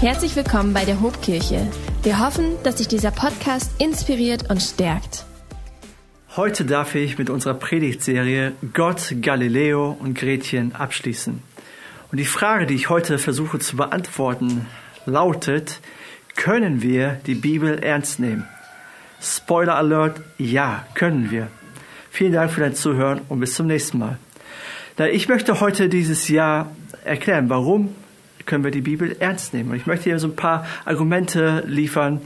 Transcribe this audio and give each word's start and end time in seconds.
Herzlich 0.00 0.36
willkommen 0.36 0.74
bei 0.74 0.84
der 0.84 1.00
Hobkirche. 1.00 1.66
Wir 2.04 2.24
hoffen, 2.24 2.52
dass 2.62 2.76
dich 2.76 2.86
dieser 2.86 3.10
Podcast 3.10 3.82
inspiriert 3.82 4.48
und 4.48 4.62
stärkt. 4.62 5.24
Heute 6.36 6.64
darf 6.64 6.94
ich 6.94 7.18
mit 7.18 7.30
unserer 7.30 7.54
Predigtserie 7.54 8.52
Gott, 8.74 9.16
Galileo 9.20 9.96
und 9.98 10.16
Gretchen 10.16 10.72
abschließen. 10.72 11.42
Und 12.12 12.18
die 12.18 12.26
Frage, 12.26 12.66
die 12.66 12.76
ich 12.76 12.90
heute 12.90 13.18
versuche 13.18 13.58
zu 13.58 13.76
beantworten, 13.76 14.66
lautet, 15.04 15.80
können 16.36 16.80
wir 16.80 17.20
die 17.26 17.34
Bibel 17.34 17.82
ernst 17.82 18.20
nehmen? 18.20 18.46
Spoiler 19.20 19.74
Alert, 19.74 20.20
ja, 20.38 20.86
können 20.94 21.32
wir. 21.32 21.48
Vielen 22.08 22.34
Dank 22.34 22.52
für 22.52 22.60
dein 22.60 22.76
Zuhören 22.76 23.22
und 23.28 23.40
bis 23.40 23.54
zum 23.54 23.66
nächsten 23.66 23.98
Mal. 23.98 24.16
Ich 25.10 25.28
möchte 25.28 25.58
heute 25.58 25.88
dieses 25.88 26.28
Jahr 26.28 26.70
erklären, 27.02 27.50
warum 27.50 27.96
können 28.48 28.64
wir 28.64 28.72
die 28.72 28.80
Bibel 28.80 29.14
ernst 29.20 29.54
nehmen. 29.54 29.70
Und 29.70 29.76
ich 29.76 29.86
möchte 29.86 30.10
dir 30.10 30.18
so 30.18 30.26
ein 30.26 30.34
paar 30.34 30.66
Argumente 30.84 31.62
liefern 31.66 32.20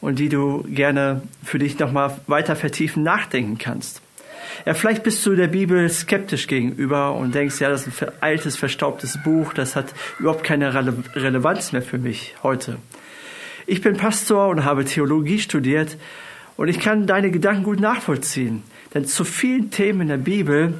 und 0.00 0.20
die 0.20 0.28
du 0.28 0.64
gerne 0.68 1.22
für 1.42 1.58
dich 1.58 1.78
nochmal 1.78 2.16
weiter 2.28 2.54
vertiefen 2.54 3.02
nachdenken 3.02 3.58
kannst. 3.58 4.00
Ja, 4.66 4.74
vielleicht 4.74 5.02
bist 5.02 5.24
du 5.26 5.34
der 5.34 5.48
Bibel 5.48 5.88
skeptisch 5.88 6.46
gegenüber 6.46 7.14
und 7.14 7.34
denkst, 7.34 7.60
ja, 7.60 7.70
das 7.70 7.86
ist 7.86 8.02
ein 8.02 8.10
altes, 8.20 8.56
verstaubtes 8.56 9.18
Buch, 9.22 9.54
das 9.54 9.74
hat 9.74 9.86
überhaupt 10.18 10.44
keine 10.44 10.74
Rele 10.74 10.94
Relevanz 11.14 11.72
mehr 11.72 11.82
für 11.82 11.98
mich 11.98 12.34
heute. 12.42 12.76
Ich 13.66 13.80
bin 13.80 13.96
Pastor 13.96 14.48
und 14.48 14.64
habe 14.64 14.84
Theologie 14.84 15.38
studiert 15.38 15.96
und 16.56 16.68
ich 16.68 16.80
kann 16.80 17.06
deine 17.06 17.30
Gedanken 17.30 17.62
gut 17.62 17.80
nachvollziehen. 17.80 18.62
Denn 18.94 19.06
zu 19.06 19.24
vielen 19.24 19.70
Themen 19.70 20.02
in 20.02 20.08
der 20.08 20.16
Bibel 20.18 20.74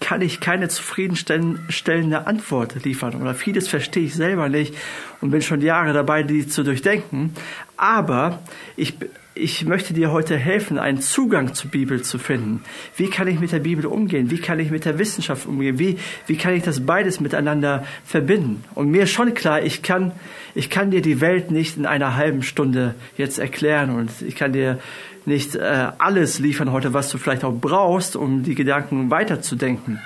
kann 0.00 0.20
ich 0.20 0.40
keine 0.40 0.68
zufriedenstellende 0.68 2.26
Antwort 2.26 2.84
liefern 2.84 3.20
oder 3.20 3.34
vieles 3.34 3.68
verstehe 3.68 4.04
ich 4.04 4.14
selber 4.14 4.48
nicht 4.48 4.74
und 5.20 5.30
bin 5.30 5.42
schon 5.42 5.60
Jahre 5.60 5.92
dabei, 5.92 6.22
die 6.22 6.46
zu 6.48 6.64
durchdenken. 6.64 7.34
Aber 7.76 8.40
ich, 8.76 8.94
ich 9.34 9.66
möchte 9.66 9.92
dir 9.92 10.12
heute 10.12 10.36
helfen, 10.36 10.78
einen 10.78 11.00
Zugang 11.00 11.54
zur 11.54 11.70
Bibel 11.70 12.02
zu 12.02 12.18
finden. 12.18 12.64
Wie 12.96 13.10
kann 13.10 13.28
ich 13.28 13.38
mit 13.38 13.52
der 13.52 13.58
Bibel 13.58 13.86
umgehen? 13.86 14.30
Wie 14.30 14.38
kann 14.38 14.58
ich 14.58 14.70
mit 14.70 14.84
der 14.84 14.98
Wissenschaft 14.98 15.46
umgehen? 15.46 15.78
Wie, 15.78 15.98
wie 16.26 16.36
kann 16.36 16.54
ich 16.54 16.62
das 16.62 16.86
beides 16.86 17.20
miteinander 17.20 17.84
verbinden? 18.04 18.64
Und 18.74 18.90
mir 18.90 19.02
ist 19.02 19.10
schon 19.10 19.34
klar, 19.34 19.62
ich 19.62 19.82
kann, 19.82 20.12
ich 20.54 20.70
kann 20.70 20.90
dir 20.90 21.02
die 21.02 21.20
Welt 21.20 21.50
nicht 21.50 21.76
in 21.76 21.84
einer 21.84 22.16
halben 22.16 22.42
Stunde 22.42 22.94
jetzt 23.18 23.38
erklären 23.38 23.90
und 23.90 24.10
ich 24.22 24.36
kann 24.36 24.52
dir 24.52 24.78
nicht 25.26 25.56
äh, 25.56 25.88
alles 25.98 26.38
liefern 26.38 26.72
heute, 26.72 26.94
was 26.94 27.10
du 27.10 27.18
vielleicht 27.18 27.44
auch 27.44 27.52
brauchst, 27.52 28.16
um 28.16 28.42
die 28.42 28.54
Gedanken 28.54 29.10
weiterzudenken. 29.10 30.00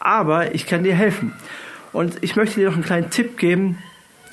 Aber 0.00 0.54
ich 0.54 0.66
kann 0.66 0.82
dir 0.82 0.94
helfen. 0.94 1.34
Und 1.92 2.16
ich 2.22 2.36
möchte 2.36 2.56
dir 2.60 2.66
noch 2.66 2.74
einen 2.74 2.84
kleinen 2.84 3.10
Tipp 3.10 3.38
geben. 3.38 3.78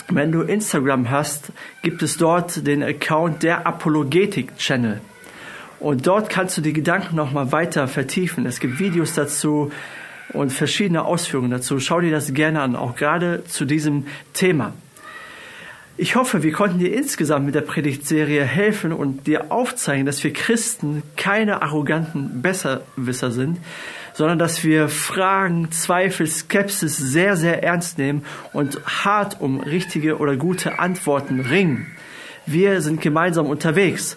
Wenn 0.10 0.32
du 0.32 0.42
Instagram 0.42 1.10
hast, 1.10 1.52
gibt 1.82 2.04
es 2.04 2.18
dort 2.18 2.68
den 2.68 2.84
Account 2.84 3.42
der 3.42 3.66
Apologetik 3.66 4.56
Channel. 4.58 5.02
Und 5.80 6.06
dort 6.06 6.30
kannst 6.30 6.58
du 6.58 6.62
die 6.62 6.74
Gedanken 6.74 7.16
noch 7.16 7.32
mal 7.32 7.52
weiter 7.52 7.88
vertiefen. 7.88 8.46
Es 8.46 8.60
gibt 8.60 8.80
Videos 8.80 9.14
dazu 9.14 9.72
und 10.30 10.52
verschiedene 10.52 11.04
Ausführungen 11.04 11.52
dazu. 11.52 11.80
Schau 11.80 12.02
dir 12.02 12.12
das 12.12 12.34
gerne 12.34 12.62
an, 12.62 12.76
auch 12.76 12.96
gerade 12.96 13.44
zu 13.46 13.66
diesem 13.66 14.06
Thema. 14.34 14.74
Ich 15.98 16.16
hoffe, 16.16 16.44
wir 16.44 16.52
konnten 16.52 16.78
dir 16.78 16.94
insgesamt 16.94 17.46
mit 17.46 17.56
der 17.56 17.62
Predigtserie 17.62 18.44
helfen 18.44 18.92
und 18.92 19.28
dir 19.28 19.52
aufzeigen, 19.52 20.06
dass 20.06 20.24
wir 20.24 20.34
Christen 20.34 21.04
keine 21.16 21.62
arroganten 21.62 22.42
Besserwisser 22.42 23.32
sind, 23.32 23.60
sondern 24.16 24.40
dass 24.40 24.64
wir 24.64 24.88
Fragen, 24.88 25.72
Zweifel, 25.72 26.26
Skepsis 26.26 26.98
sehr, 26.98 27.36
sehr 27.36 27.64
ernst 27.64 27.98
nehmen 27.98 28.24
und 28.54 28.80
hart 28.86 29.42
um 29.42 29.60
richtige 29.60 30.18
oder 30.18 30.38
gute 30.38 30.80
Antworten 30.80 31.42
ringen. 31.42 31.88
Wir 32.46 32.82
sind 32.82 33.02
gemeinsam 33.02 33.46
unterwegs. 33.48 34.16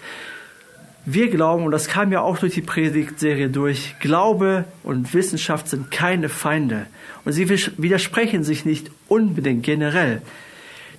Wir 1.05 1.31
glauben, 1.31 1.65
und 1.65 1.73
das 1.73 1.89
kam 1.89 2.13
ja 2.13 2.21
auch 2.21 2.39
durch 2.39 2.55
die 2.55 2.63
Predigtserie 2.63 3.49
durch, 3.49 3.97
Glaube 3.99 4.67
und 4.85 5.15
Wissenschaft 5.15 5.69
sind 5.69 5.91
keine 5.91 6.29
Feinde. 6.29 6.87
Und 7.25 7.33
sie 7.33 7.49
widersprechen 7.49 8.45
sich 8.45 8.65
nicht 8.65 8.91
unbedingt 9.09 9.65
generell. 9.65 10.23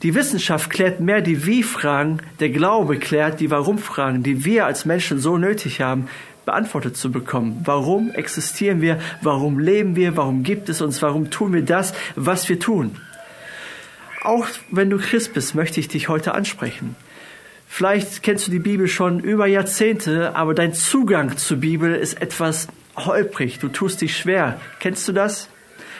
Die 0.01 0.15
Wissenschaft 0.15 0.69
klärt 0.69 0.99
mehr 0.99 1.21
die 1.21 1.45
Wie-Fragen, 1.45 2.19
der 2.39 2.49
Glaube 2.49 2.97
klärt 2.97 3.39
die 3.39 3.51
Warum-Fragen, 3.51 4.23
die 4.23 4.45
wir 4.45 4.65
als 4.65 4.85
Menschen 4.85 5.19
so 5.19 5.37
nötig 5.37 5.81
haben, 5.81 6.07
beantwortet 6.49 6.97
zu 6.97 7.11
bekommen. 7.11 7.61
Warum 7.63 8.09
existieren 8.09 8.81
wir? 8.81 8.99
Warum 9.21 9.59
leben 9.59 9.95
wir? 9.95 10.17
Warum 10.17 10.41
gibt 10.41 10.67
es 10.67 10.81
uns? 10.81 10.99
Warum 11.03 11.29
tun 11.29 11.53
wir 11.53 11.61
das, 11.61 11.93
was 12.15 12.49
wir 12.49 12.59
tun? 12.59 12.95
Auch 14.23 14.47
wenn 14.71 14.89
du 14.89 14.97
Christ 14.97 15.35
bist, 15.35 15.53
möchte 15.53 15.79
ich 15.79 15.89
dich 15.89 16.09
heute 16.09 16.33
ansprechen. 16.33 16.95
Vielleicht 17.67 18.23
kennst 18.23 18.47
du 18.47 18.51
die 18.51 18.57
Bibel 18.57 18.87
schon 18.87 19.19
über 19.19 19.45
Jahrzehnte, 19.45 20.35
aber 20.35 20.55
dein 20.55 20.73
Zugang 20.73 21.37
zur 21.37 21.57
Bibel 21.57 21.93
ist 21.93 22.19
etwas 22.19 22.67
holprig. 22.95 23.59
Du 23.59 23.67
tust 23.67 24.01
dich 24.01 24.17
schwer. 24.17 24.59
Kennst 24.79 25.07
du 25.07 25.11
das? 25.11 25.49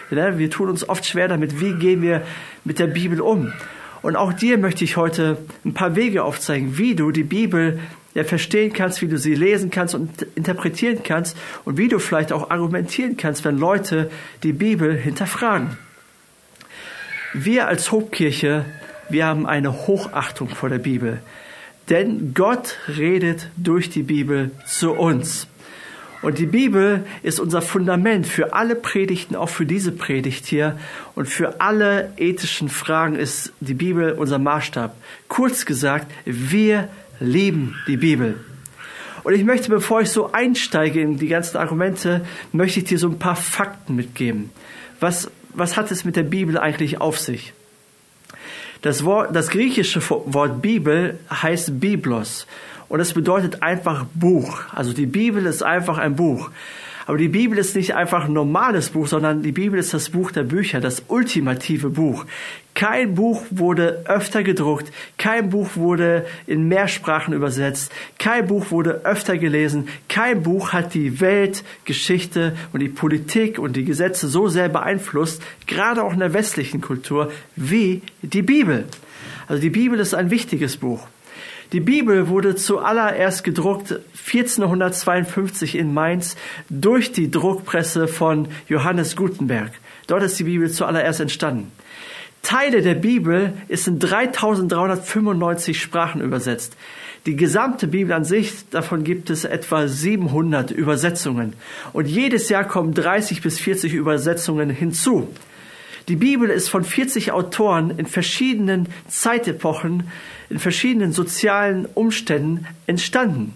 Wir 0.09 0.49
tun 0.49 0.69
uns 0.69 0.89
oft 0.89 1.05
schwer 1.05 1.27
damit. 1.27 1.61
Wie 1.61 1.73
gehen 1.73 2.01
wir 2.01 2.23
mit 2.63 2.79
der 2.79 2.87
Bibel 2.87 3.21
um? 3.21 3.53
Und 4.01 4.15
auch 4.15 4.33
dir 4.33 4.57
möchte 4.57 4.83
ich 4.83 4.97
heute 4.97 5.37
ein 5.63 5.75
paar 5.75 5.95
Wege 5.95 6.23
aufzeigen, 6.23 6.79
wie 6.79 6.95
du 6.95 7.11
die 7.11 7.23
Bibel 7.23 7.79
ja, 8.13 8.23
verstehen 8.23 8.73
kannst, 8.73 9.01
wie 9.01 9.07
du 9.07 9.17
sie 9.17 9.35
lesen 9.35 9.69
kannst 9.69 9.95
und 9.95 10.23
interpretieren 10.35 11.03
kannst 11.03 11.37
und 11.65 11.77
wie 11.77 11.87
du 11.87 11.99
vielleicht 11.99 12.31
auch 12.31 12.49
argumentieren 12.49 13.17
kannst, 13.17 13.45
wenn 13.45 13.57
Leute 13.57 14.09
die 14.43 14.53
Bibel 14.53 14.95
hinterfragen. 14.95 15.77
Wir 17.33 17.67
als 17.67 17.91
Hobkirche, 17.91 18.65
wir 19.09 19.25
haben 19.25 19.45
eine 19.45 19.87
Hochachtung 19.87 20.49
vor 20.49 20.69
der 20.69 20.79
Bibel, 20.79 21.21
denn 21.89 22.33
Gott 22.33 22.77
redet 22.87 23.49
durch 23.57 23.89
die 23.89 24.03
Bibel 24.03 24.51
zu 24.65 24.91
uns. 24.93 25.47
Und 26.21 26.37
die 26.37 26.47
Bibel 26.47 27.05
ist 27.23 27.39
unser 27.39 27.61
Fundament 27.61 28.27
für 28.27 28.53
alle 28.53 28.75
Predigten, 28.75 29.35
auch 29.35 29.47
für 29.47 29.65
diese 29.65 29.93
Predigt 29.93 30.45
hier. 30.45 30.77
Und 31.15 31.27
für 31.27 31.61
alle 31.61 32.11
ethischen 32.17 32.67
Fragen 32.67 33.15
ist 33.15 33.53
die 33.61 33.73
Bibel 33.73 34.11
unser 34.11 34.37
Maßstab. 34.37 34.95
Kurz 35.29 35.65
gesagt, 35.65 36.11
wir 36.25 36.89
lieben 37.19 37.75
die 37.87 37.97
Bibel. 37.97 38.39
Und 39.23 39.33
ich 39.33 39.43
möchte, 39.43 39.69
bevor 39.69 40.01
ich 40.01 40.09
so 40.09 40.31
einsteige 40.31 41.01
in 41.01 41.17
die 41.17 41.27
ganzen 41.27 41.57
Argumente, 41.57 42.25
möchte 42.51 42.79
ich 42.79 42.85
dir 42.85 42.97
so 42.97 43.07
ein 43.09 43.19
paar 43.19 43.35
Fakten 43.35 43.95
mitgeben. 43.95 44.49
Was, 44.99 45.29
was 45.53 45.77
hat 45.77 45.91
es 45.91 46.05
mit 46.05 46.15
der 46.15 46.23
Bibel 46.23 46.57
eigentlich 46.57 47.01
auf 47.01 47.19
sich? 47.19 47.53
Das, 48.81 49.03
Wort, 49.03 49.35
das 49.35 49.49
griechische 49.49 50.01
Wort 50.09 50.61
Bibel 50.61 51.19
heißt 51.29 51.79
Biblos 51.79 52.47
und 52.87 53.01
es 53.01 53.13
bedeutet 53.13 53.61
einfach 53.61 54.05
Buch. 54.13 54.61
Also 54.73 54.93
die 54.93 55.05
Bibel 55.05 55.45
ist 55.45 55.63
einfach 55.63 55.97
ein 55.97 56.15
Buch. 56.15 56.49
Aber 57.09 57.17
die 57.17 57.27
Bibel 57.27 57.57
ist 57.57 57.75
nicht 57.75 57.95
einfach 57.95 58.25
ein 58.25 58.33
normales 58.33 58.89
Buch, 58.91 59.07
sondern 59.07 59.41
die 59.41 59.51
Bibel 59.51 59.79
ist 59.79 59.95
das 59.95 60.11
Buch 60.11 60.29
der 60.29 60.43
Bücher, 60.43 60.79
das 60.79 61.01
ultimative 61.07 61.89
Buch. 61.89 62.27
Kein 62.75 63.15
Buch 63.15 63.45
wurde 63.49 64.03
öfter 64.05 64.43
gedruckt, 64.43 64.93
kein 65.17 65.49
Buch 65.49 65.69
wurde 65.73 66.27
in 66.45 66.67
mehr 66.67 66.87
Sprachen 66.87 67.33
übersetzt, 67.33 67.91
kein 68.19 68.45
Buch 68.45 68.69
wurde 68.69 69.05
öfter 69.05 69.39
gelesen, 69.39 69.87
kein 70.07 70.43
Buch 70.43 70.71
hat 70.71 70.93
die 70.93 71.19
Welt, 71.19 71.63
Geschichte 71.83 72.55
und 72.73 72.79
die 72.79 72.89
Politik 72.89 73.57
und 73.57 73.75
die 73.75 73.85
Gesetze 73.85 74.27
so 74.27 74.47
sehr 74.47 74.69
beeinflusst, 74.69 75.41
gerade 75.65 76.03
auch 76.03 76.13
in 76.13 76.19
der 76.19 76.35
westlichen 76.35 76.79
Kultur, 76.79 77.31
wie 77.55 78.03
die 78.21 78.43
Bibel. 78.43 78.85
Also 79.47 79.59
die 79.59 79.71
Bibel 79.71 79.99
ist 79.99 80.13
ein 80.13 80.29
wichtiges 80.29 80.77
Buch. 80.77 81.07
Die 81.71 81.79
Bibel 81.79 82.29
wurde 82.29 82.55
zuallererst 82.55 83.43
gedruckt 83.43 83.99
1452 84.25 85.75
in 85.75 85.93
Mainz 85.93 86.35
durch 86.69 87.11
die 87.11 87.29
Druckpresse 87.29 88.07
von 88.07 88.47
Johannes 88.67 89.15
Gutenberg. 89.15 89.71
Dort 90.07 90.23
ist 90.23 90.39
die 90.39 90.45
Bibel 90.45 90.71
zuallererst 90.71 91.19
entstanden. 91.19 91.71
Teile 92.41 92.81
der 92.81 92.95
Bibel 92.95 93.53
ist 93.67 93.87
in 93.87 93.99
3395 93.99 95.79
Sprachen 95.79 96.21
übersetzt. 96.21 96.75
Die 97.27 97.35
gesamte 97.35 97.85
Bibel 97.85 98.13
an 98.13 98.23
sich, 98.23 98.67
davon 98.71 99.03
gibt 99.03 99.29
es 99.29 99.43
etwa 99.43 99.87
700 99.87 100.71
Übersetzungen. 100.71 101.53
Und 101.93 102.07
jedes 102.07 102.49
Jahr 102.49 102.63
kommen 102.63 102.95
30 102.95 103.43
bis 103.43 103.59
40 103.59 103.93
Übersetzungen 103.93 104.71
hinzu. 104.71 105.27
Die 106.09 106.15
Bibel 106.15 106.49
ist 106.49 106.69
von 106.69 106.83
40 106.83 107.31
Autoren 107.31 107.91
in 107.99 108.07
verschiedenen 108.07 108.87
Zeitepochen, 109.07 110.09
in 110.49 110.57
verschiedenen 110.57 111.13
sozialen 111.13 111.85
Umständen 111.85 112.65
entstanden. 112.87 113.53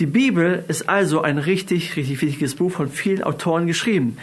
Die 0.00 0.06
Bibel 0.06 0.64
ist 0.66 0.88
also 0.88 1.22
ein 1.22 1.38
richtig, 1.38 1.94
richtig 1.94 2.20
wichtiges 2.20 2.56
Buch 2.56 2.72
von 2.72 2.90
vielen 2.90 3.22
Autoren 3.22 3.68
geschrieben. 3.68 4.18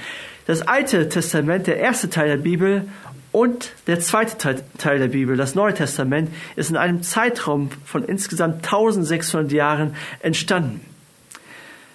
Das 0.47 0.63
Alte 0.63 1.07
Testament, 1.07 1.65
der 1.65 1.77
erste 1.77 2.09
Teil 2.09 2.27
der 2.27 2.43
Bibel 2.43 2.89
und 3.31 3.71
der 3.87 4.01
zweite 4.01 4.61
Teil 4.77 4.99
der 4.99 5.07
Bibel, 5.07 5.37
das 5.37 5.55
Neue 5.55 5.73
Testament, 5.73 6.29
ist 6.57 6.71
in 6.71 6.75
einem 6.75 7.03
Zeitraum 7.03 7.69
von 7.85 8.03
insgesamt 8.03 8.65
1600 8.65 9.49
Jahren 9.53 9.95
entstanden. 10.19 10.81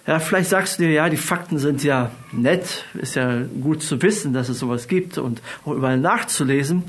Ja, 0.08 0.20
vielleicht 0.20 0.48
sagst 0.48 0.78
du 0.78 0.84
dir, 0.84 0.90
ja, 0.90 1.10
die 1.10 1.18
Fakten 1.18 1.58
sind 1.58 1.84
ja 1.84 2.10
nett, 2.32 2.86
ist 2.94 3.14
ja 3.14 3.42
gut 3.60 3.82
zu 3.82 4.00
wissen, 4.00 4.32
dass 4.32 4.48
es 4.48 4.58
sowas 4.58 4.88
gibt 4.88 5.18
und 5.18 5.42
auch 5.66 5.72
überall 5.72 5.98
nachzulesen. 5.98 6.84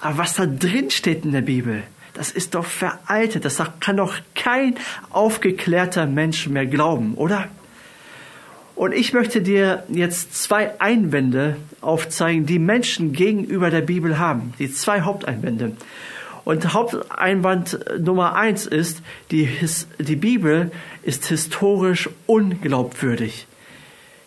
Aber 0.00 0.16
was 0.16 0.36
da 0.36 0.46
drin 0.46 0.88
steht 0.90 1.26
in 1.26 1.32
der 1.32 1.42
Bibel, 1.42 1.82
das 2.14 2.30
ist 2.30 2.54
doch 2.54 2.64
veraltet. 2.64 3.44
Das 3.44 3.62
kann 3.80 3.98
doch 3.98 4.14
kein 4.34 4.76
aufgeklärter 5.10 6.06
Mensch 6.06 6.48
mehr 6.48 6.64
glauben, 6.64 7.12
oder? 7.16 7.48
Und 8.74 8.92
ich 8.92 9.12
möchte 9.12 9.42
dir 9.42 9.84
jetzt 9.90 10.34
zwei 10.34 10.80
Einwände 10.80 11.56
aufzeigen, 11.82 12.46
die 12.46 12.58
Menschen 12.58 13.12
gegenüber 13.12 13.68
der 13.68 13.82
Bibel 13.82 14.18
haben. 14.18 14.54
Die 14.58 14.72
zwei 14.72 15.02
Haupteinwände. 15.02 15.72
Und 16.44 16.72
Haupteinwand 16.72 17.78
Nummer 17.98 18.34
eins 18.34 18.66
ist, 18.66 19.02
die, 19.30 19.44
His, 19.44 19.86
die 19.98 20.16
Bibel 20.16 20.70
ist 21.02 21.26
historisch 21.26 22.08
unglaubwürdig. 22.26 23.46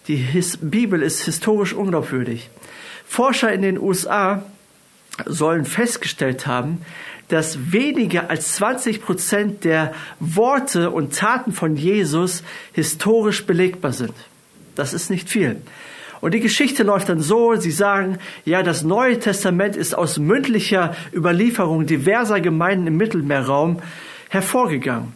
Die 0.07 0.15
His, 0.15 0.57
Bibel 0.61 1.01
ist 1.01 1.23
historisch 1.23 1.73
unglaubwürdig. 1.73 2.49
Forscher 3.05 3.51
in 3.51 3.61
den 3.61 3.79
USA 3.79 4.43
sollen 5.25 5.65
festgestellt 5.65 6.47
haben, 6.47 6.81
dass 7.29 7.71
weniger 7.71 8.29
als 8.29 8.55
20 8.55 9.01
Prozent 9.01 9.63
der 9.63 9.93
Worte 10.19 10.91
und 10.91 11.15
Taten 11.15 11.51
von 11.51 11.75
Jesus 11.75 12.43
historisch 12.73 13.45
belegbar 13.45 13.93
sind. 13.93 14.13
Das 14.75 14.93
ist 14.93 15.09
nicht 15.09 15.29
viel. 15.29 15.61
Und 16.23 16.33
die 16.33 16.39
Geschichte 16.39 16.83
läuft 16.83 17.09
dann 17.09 17.19
so, 17.19 17.55
sie 17.55 17.69
sagen, 17.69 18.17
ja, 18.45 18.63
das 18.63 18.81
Neue 18.81 19.19
Testament 19.19 19.75
ist 19.75 19.93
aus 19.93 20.19
mündlicher 20.19 20.95
Überlieferung 21.13 21.85
diverser 21.85 22.39
Gemeinden 22.39 22.87
im 22.87 22.95
Mittelmeerraum 22.95 23.81
hervorgegangen. 24.29 25.11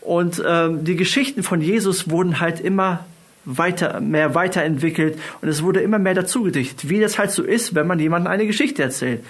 Und 0.00 0.42
ähm, 0.48 0.82
die 0.82 0.96
Geschichten 0.96 1.42
von 1.42 1.60
Jesus 1.60 2.08
wurden 2.08 2.40
halt 2.40 2.58
immer 2.58 3.04
weiter, 3.44 4.00
mehr 4.00 4.34
weiterentwickelt 4.34 5.18
und 5.42 5.48
es 5.48 5.62
wurde 5.62 5.80
immer 5.80 5.98
mehr 5.98 6.14
dazugedichtet, 6.14 6.88
wie 6.88 7.00
das 7.00 7.18
halt 7.18 7.30
so 7.30 7.42
ist, 7.42 7.74
wenn 7.74 7.86
man 7.86 8.00
jemandem 8.00 8.32
eine 8.32 8.46
Geschichte 8.46 8.82
erzählt. 8.82 9.22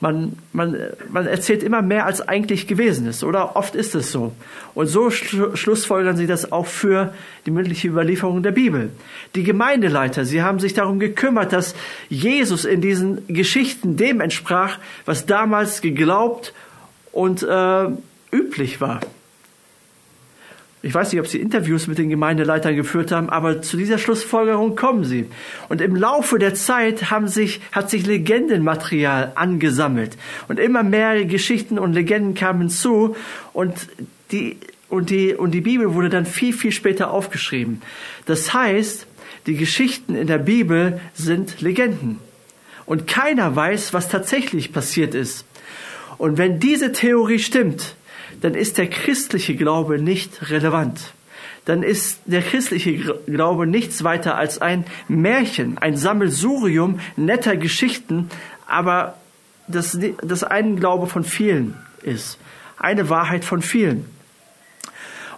Man, 0.00 0.36
man, 0.52 0.76
man 1.10 1.26
erzählt 1.26 1.62
immer 1.62 1.80
mehr, 1.80 2.04
als 2.04 2.20
eigentlich 2.20 2.66
gewesen 2.66 3.06
ist, 3.06 3.24
oder? 3.24 3.56
Oft 3.56 3.74
ist 3.74 3.94
es 3.94 4.12
so. 4.12 4.32
Und 4.74 4.88
so 4.88 5.10
schl 5.10 5.56
schlussfolgern 5.56 6.16
sie 6.16 6.26
das 6.26 6.52
auch 6.52 6.66
für 6.66 7.14
die 7.46 7.50
mündliche 7.50 7.88
Überlieferung 7.88 8.42
der 8.42 8.50
Bibel. 8.50 8.90
Die 9.34 9.44
Gemeindeleiter, 9.44 10.24
sie 10.24 10.42
haben 10.42 10.58
sich 10.58 10.74
darum 10.74 10.98
gekümmert, 10.98 11.52
dass 11.52 11.74
Jesus 12.08 12.64
in 12.64 12.80
diesen 12.80 13.26
Geschichten 13.28 13.96
dem 13.96 14.20
entsprach, 14.20 14.78
was 15.06 15.26
damals 15.26 15.80
geglaubt 15.80 16.52
und 17.12 17.42
äh, 17.42 17.86
üblich 18.32 18.80
war. 18.80 19.00
Ich 20.84 20.92
weiß 20.92 21.12
nicht, 21.12 21.20
ob 21.20 21.26
Sie 21.26 21.40
Interviews 21.40 21.86
mit 21.86 21.96
den 21.96 22.10
Gemeindeleitern 22.10 22.76
geführt 22.76 23.10
haben, 23.10 23.30
aber 23.30 23.62
zu 23.62 23.78
dieser 23.78 23.96
Schlussfolgerung 23.96 24.76
kommen 24.76 25.02
Sie. 25.04 25.24
Und 25.70 25.80
im 25.80 25.96
Laufe 25.96 26.38
der 26.38 26.52
Zeit 26.52 27.10
haben 27.10 27.26
sich, 27.26 27.62
hat 27.72 27.88
sich 27.88 28.04
Legendenmaterial 28.04 29.32
angesammelt. 29.34 30.18
Und 30.46 30.60
immer 30.60 30.82
mehr 30.82 31.24
Geschichten 31.24 31.78
und 31.78 31.94
Legenden 31.94 32.34
kamen 32.34 32.68
zu. 32.68 33.16
Und 33.54 33.74
die, 34.30 34.58
und 34.90 35.08
die, 35.08 35.32
und 35.32 35.52
die 35.52 35.62
Bibel 35.62 35.94
wurde 35.94 36.10
dann 36.10 36.26
viel, 36.26 36.52
viel 36.52 36.72
später 36.72 37.10
aufgeschrieben. 37.10 37.80
Das 38.26 38.52
heißt, 38.52 39.06
die 39.46 39.56
Geschichten 39.56 40.14
in 40.14 40.26
der 40.26 40.36
Bibel 40.36 41.00
sind 41.14 41.62
Legenden. 41.62 42.18
Und 42.84 43.06
keiner 43.06 43.56
weiß, 43.56 43.94
was 43.94 44.10
tatsächlich 44.10 44.74
passiert 44.74 45.14
ist. 45.14 45.46
Und 46.18 46.36
wenn 46.36 46.60
diese 46.60 46.92
Theorie 46.92 47.38
stimmt, 47.38 47.94
dann 48.44 48.54
ist 48.54 48.76
der 48.76 48.88
christliche 48.88 49.56
Glaube 49.56 49.98
nicht 49.98 50.50
relevant. 50.50 51.14
Dann 51.64 51.82
ist 51.82 52.20
der 52.26 52.42
christliche 52.42 53.14
Glaube 53.24 53.66
nichts 53.66 54.04
weiter 54.04 54.36
als 54.36 54.60
ein 54.60 54.84
Märchen, 55.08 55.78
ein 55.78 55.96
Sammelsurium 55.96 57.00
netter 57.16 57.56
Geschichten, 57.56 58.28
aber 58.66 59.16
das, 59.66 59.98
das 60.20 60.44
ein 60.44 60.76
Glaube 60.76 61.06
von 61.06 61.24
vielen 61.24 61.74
ist. 62.02 62.36
Eine 62.76 63.08
Wahrheit 63.08 63.46
von 63.46 63.62
vielen. 63.62 64.04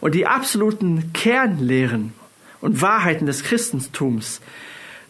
Und 0.00 0.16
die 0.16 0.26
absoluten 0.26 1.12
Kernlehren 1.12 2.12
und 2.60 2.82
Wahrheiten 2.82 3.26
des 3.26 3.44
Christentums, 3.44 4.40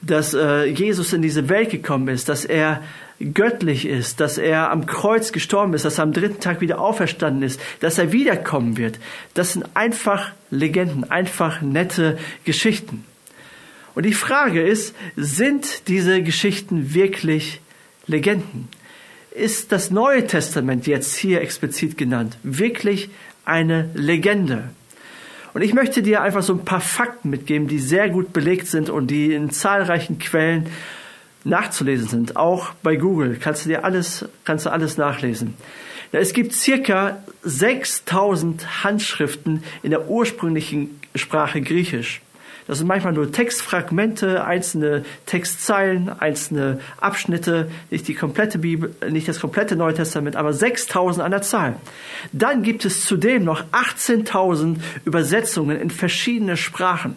dass 0.02 0.34
äh, 0.34 0.64
Jesus 0.64 1.12
in 1.12 1.22
diese 1.22 1.48
Welt 1.48 1.70
gekommen 1.70 2.08
ist, 2.08 2.28
dass 2.28 2.44
er 2.44 2.82
göttlich 3.18 3.86
ist, 3.86 4.20
dass 4.20 4.36
er 4.38 4.70
am 4.70 4.86
Kreuz 4.86 5.32
gestorben 5.32 5.74
ist, 5.74 5.84
dass 5.84 5.98
er 5.98 6.04
am 6.04 6.12
dritten 6.12 6.40
Tag 6.40 6.60
wieder 6.60 6.80
auferstanden 6.80 7.42
ist, 7.42 7.60
dass 7.80 7.98
er 7.98 8.12
wiederkommen 8.12 8.76
wird. 8.76 8.98
Das 9.34 9.54
sind 9.54 9.64
einfach 9.74 10.32
Legenden, 10.50 11.10
einfach 11.10 11.62
nette 11.62 12.18
Geschichten. 12.44 13.04
Und 13.94 14.04
die 14.04 14.12
Frage 14.12 14.62
ist, 14.62 14.94
sind 15.16 15.88
diese 15.88 16.22
Geschichten 16.22 16.92
wirklich 16.92 17.60
Legenden? 18.06 18.68
Ist 19.30 19.72
das 19.72 19.90
Neue 19.90 20.26
Testament 20.26 20.86
jetzt 20.86 21.16
hier 21.16 21.40
explizit 21.40 21.96
genannt 21.96 22.36
wirklich 22.42 23.08
eine 23.46 23.88
Legende? 23.94 24.70
Und 25.56 25.62
ich 25.62 25.72
möchte 25.72 26.02
dir 26.02 26.20
einfach 26.20 26.42
so 26.42 26.52
ein 26.52 26.66
paar 26.66 26.82
Fakten 26.82 27.30
mitgeben, 27.30 27.66
die 27.66 27.78
sehr 27.78 28.10
gut 28.10 28.34
belegt 28.34 28.66
sind 28.66 28.90
und 28.90 29.06
die 29.06 29.32
in 29.32 29.48
zahlreichen 29.48 30.18
Quellen 30.18 30.66
nachzulesen 31.44 32.08
sind, 32.08 32.36
auch 32.36 32.74
bei 32.82 32.96
Google. 32.96 33.38
Kannst 33.40 33.64
du 33.64 33.70
dir 33.70 33.82
alles, 33.82 34.26
kannst 34.44 34.66
du 34.66 34.70
alles 34.70 34.98
nachlesen. 34.98 35.54
Es 36.12 36.34
gibt 36.34 36.52
circa 36.52 37.24
6000 37.42 38.84
Handschriften 38.84 39.64
in 39.82 39.92
der 39.92 40.10
ursprünglichen 40.10 41.00
Sprache 41.14 41.62
Griechisch. 41.62 42.20
Das 42.66 42.78
sind 42.78 42.88
manchmal 42.88 43.12
nur 43.12 43.30
Textfragmente, 43.30 44.44
einzelne 44.44 45.04
Textzeilen, 45.26 46.08
einzelne 46.08 46.80
Abschnitte, 46.98 47.70
nicht 47.90 48.08
die 48.08 48.14
komplette 48.14 48.58
Bibel, 48.58 48.92
nicht 49.08 49.28
das 49.28 49.38
komplette 49.40 49.76
Neue 49.76 49.94
Testament, 49.94 50.34
aber 50.34 50.52
6000 50.52 51.24
an 51.24 51.30
der 51.30 51.42
Zahl. 51.42 51.76
Dann 52.32 52.64
gibt 52.64 52.84
es 52.84 53.04
zudem 53.04 53.44
noch 53.44 53.62
18.000 53.70 54.78
Übersetzungen 55.04 55.80
in 55.80 55.90
verschiedene 55.90 56.56
Sprachen. 56.56 57.14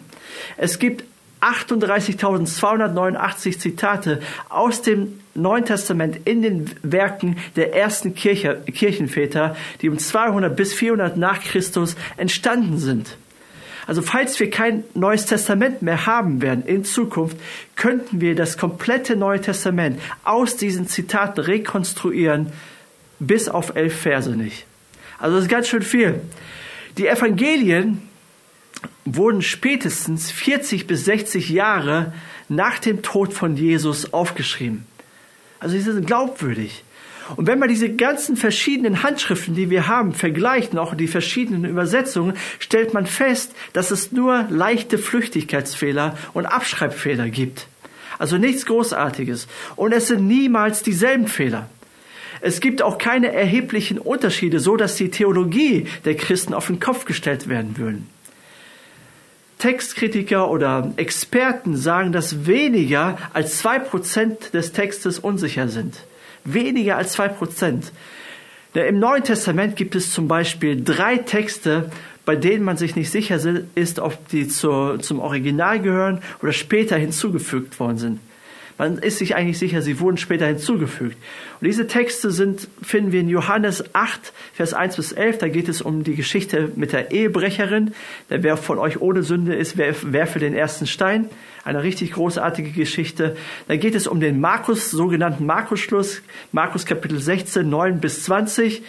Es 0.56 0.78
gibt 0.78 1.02
38.289 1.40 3.58
Zitate 3.58 4.20
aus 4.50 4.82
dem 4.82 5.18
Neuen 5.34 5.64
Testament 5.64 6.20
in 6.26 6.42
den 6.42 6.70
Werken 6.82 7.38
der 7.56 7.74
ersten 7.74 8.14
Kirche, 8.14 8.62
Kirchenväter, 8.66 9.56
die 9.80 9.88
um 9.88 9.98
200 9.98 10.54
bis 10.54 10.74
400 10.74 11.16
nach 11.16 11.40
Christus 11.40 11.96
entstanden 12.16 12.78
sind. 12.78 13.16
Also 13.86 14.02
falls 14.02 14.38
wir 14.40 14.50
kein 14.50 14.84
neues 14.94 15.26
Testament 15.26 15.82
mehr 15.82 16.06
haben 16.06 16.42
werden 16.42 16.64
in 16.64 16.84
Zukunft, 16.84 17.36
könnten 17.76 18.20
wir 18.20 18.34
das 18.34 18.58
komplette 18.58 19.16
Neue 19.16 19.40
Testament 19.40 20.00
aus 20.24 20.56
diesen 20.56 20.86
Zitaten 20.86 21.40
rekonstruieren, 21.40 22.52
bis 23.18 23.48
auf 23.48 23.76
elf 23.76 24.00
Verse 24.00 24.30
nicht. 24.30 24.66
Also 25.18 25.36
das 25.36 25.44
ist 25.44 25.50
ganz 25.50 25.68
schön 25.68 25.82
viel. 25.82 26.20
Die 26.98 27.06
Evangelien 27.06 28.02
wurden 29.04 29.42
spätestens 29.42 30.30
40 30.30 30.86
bis 30.86 31.04
60 31.04 31.50
Jahre 31.50 32.12
nach 32.48 32.78
dem 32.78 33.02
Tod 33.02 33.32
von 33.32 33.56
Jesus 33.56 34.12
aufgeschrieben. 34.12 34.86
Also 35.58 35.76
sie 35.76 35.82
sind 35.82 36.06
glaubwürdig. 36.06 36.84
Und 37.36 37.46
wenn 37.46 37.58
man 37.58 37.68
diese 37.68 37.90
ganzen 37.90 38.36
verschiedenen 38.36 39.02
Handschriften, 39.02 39.54
die 39.54 39.70
wir 39.70 39.86
haben, 39.86 40.12
vergleicht, 40.12 40.76
auch 40.76 40.94
die 40.94 41.08
verschiedenen 41.08 41.64
Übersetzungen, 41.64 42.36
stellt 42.58 42.94
man 42.94 43.06
fest, 43.06 43.52
dass 43.72 43.90
es 43.90 44.12
nur 44.12 44.46
leichte 44.50 44.98
Flüchtigkeitsfehler 44.98 46.16
und 46.32 46.46
Abschreibfehler 46.46 47.28
gibt. 47.28 47.66
Also 48.18 48.36
nichts 48.36 48.66
Großartiges. 48.66 49.46
Und 49.76 49.92
es 49.92 50.08
sind 50.08 50.26
niemals 50.26 50.82
dieselben 50.82 51.28
Fehler. 51.28 51.68
Es 52.42 52.60
gibt 52.60 52.82
auch 52.82 52.98
keine 52.98 53.32
erheblichen 53.32 53.98
Unterschiede, 53.98 54.60
so 54.60 54.76
dass 54.76 54.96
die 54.96 55.10
Theologie 55.10 55.86
der 56.04 56.16
Christen 56.16 56.54
auf 56.54 56.68
den 56.68 56.80
Kopf 56.80 57.04
gestellt 57.04 57.48
werden 57.48 57.76
würden. 57.76 58.08
Textkritiker 59.58 60.50
oder 60.50 60.92
Experten 60.96 61.76
sagen, 61.76 62.12
dass 62.12 62.46
weniger 62.46 63.18
als 63.34 63.58
zwei 63.58 63.78
Prozent 63.78 64.54
des 64.54 64.72
Textes 64.72 65.18
unsicher 65.18 65.68
sind. 65.68 65.96
Weniger 66.44 66.96
als 66.96 67.12
zwei 67.12 67.28
Prozent. 67.28 67.92
Im 68.74 68.98
Neuen 69.00 69.24
Testament 69.24 69.74
gibt 69.76 69.96
es 69.96 70.12
zum 70.12 70.28
Beispiel 70.28 70.82
drei 70.82 71.16
Texte, 71.16 71.90
bei 72.24 72.36
denen 72.36 72.64
man 72.64 72.76
sich 72.76 72.94
nicht 72.94 73.10
sicher 73.10 73.40
ist, 73.74 73.98
ob 73.98 74.28
die 74.28 74.46
zu, 74.46 74.98
zum 74.98 75.18
Original 75.18 75.80
gehören 75.80 76.22
oder 76.42 76.52
später 76.52 76.96
hinzugefügt 76.96 77.80
worden 77.80 77.98
sind. 77.98 78.20
Man 78.80 78.96
ist 78.96 79.18
sich 79.18 79.34
eigentlich 79.34 79.58
sicher, 79.58 79.82
sie 79.82 80.00
wurden 80.00 80.16
später 80.16 80.46
hinzugefügt. 80.46 81.16
Und 81.60 81.66
diese 81.66 81.86
Texte 81.86 82.30
sind, 82.30 82.66
finden 82.80 83.12
wir 83.12 83.20
in 83.20 83.28
Johannes 83.28 83.84
8, 83.94 84.32
Vers 84.54 84.72
1 84.72 84.96
bis 84.96 85.12
11. 85.12 85.36
Da 85.36 85.48
geht 85.48 85.68
es 85.68 85.82
um 85.82 86.02
die 86.02 86.14
Geschichte 86.14 86.72
mit 86.76 86.92
der 86.92 87.10
Ehebrecherin. 87.10 87.92
Der, 88.30 88.42
wer 88.42 88.56
von 88.56 88.78
euch 88.78 88.98
ohne 88.98 89.22
Sünde 89.22 89.54
ist, 89.54 89.76
wer, 89.76 89.94
wer 90.00 90.26
für 90.26 90.38
den 90.38 90.54
ersten 90.54 90.86
Stein. 90.86 91.28
Eine 91.64 91.82
richtig 91.82 92.12
großartige 92.12 92.70
Geschichte. 92.70 93.36
Da 93.68 93.76
geht 93.76 93.94
es 93.94 94.06
um 94.06 94.20
den 94.20 94.40
Markus, 94.40 94.90
sogenannten 94.90 95.44
Markus-Schluss. 95.46 96.22
Markus 96.52 96.86
Kapitel 96.86 97.20
16, 97.20 97.68
9 97.68 98.00
bis 98.00 98.24
20. 98.24 98.82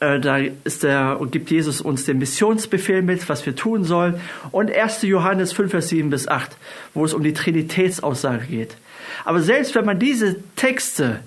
Äh, 0.00 0.20
da 0.20 0.38
ist 0.64 0.82
der, 0.82 1.18
gibt 1.30 1.50
Jesus 1.50 1.80
uns 1.80 2.04
den 2.04 2.18
Missionsbefehl 2.18 3.02
mit, 3.02 3.28
was 3.28 3.46
wir 3.46 3.56
tun 3.56 3.84
sollen. 3.84 4.20
Und 4.50 4.70
1. 4.70 5.02
Johannes 5.02 5.52
5, 5.52 5.70
Vers 5.70 5.88
7 5.88 6.10
bis 6.10 6.28
8, 6.28 6.56
wo 6.94 7.04
es 7.04 7.14
um 7.14 7.22
die 7.22 7.32
Trinitätsaussage 7.32 8.46
geht. 8.46 8.76
Aber 9.24 9.40
selbst 9.40 9.74
wenn 9.74 9.86
man 9.86 9.98
diese 9.98 10.36
Texte 10.56 11.20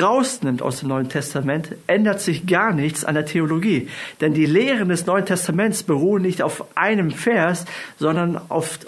rausnimmt 0.00 0.60
aus 0.60 0.80
dem 0.80 0.88
Neuen 0.88 1.08
Testament, 1.08 1.74
ändert 1.86 2.20
sich 2.20 2.46
gar 2.46 2.72
nichts 2.72 3.04
an 3.04 3.14
der 3.14 3.26
Theologie. 3.26 3.88
Denn 4.20 4.34
die 4.34 4.46
Lehren 4.46 4.88
des 4.88 5.06
Neuen 5.06 5.24
Testaments 5.24 5.82
beruhen 5.82 6.22
nicht 6.22 6.42
auf 6.42 6.64
einem 6.76 7.10
Vers, 7.10 7.64
sondern 7.98 8.38
auf, 8.48 8.78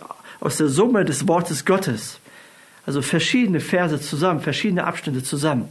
aus 0.40 0.56
der 0.56 0.68
Summe 0.68 1.04
des 1.04 1.28
Wortes 1.28 1.64
Gottes. 1.64 2.18
Also 2.86 3.02
verschiedene 3.02 3.60
Verse 3.60 4.00
zusammen, 4.00 4.40
verschiedene 4.40 4.84
Abschnitte 4.84 5.22
zusammen. 5.22 5.68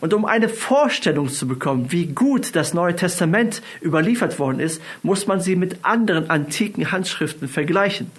Und 0.00 0.12
um 0.12 0.24
eine 0.24 0.48
Vorstellung 0.48 1.28
zu 1.28 1.46
bekommen, 1.46 1.92
wie 1.92 2.06
gut 2.06 2.56
das 2.56 2.74
Neue 2.74 2.96
Testament 2.96 3.62
überliefert 3.82 4.38
worden 4.38 4.60
ist, 4.60 4.82
muss 5.02 5.26
man 5.26 5.40
sie 5.40 5.56
mit 5.56 5.78
anderen 5.82 6.28
antiken 6.28 6.92
Handschriften 6.92 7.48
vergleichen. 7.48 8.10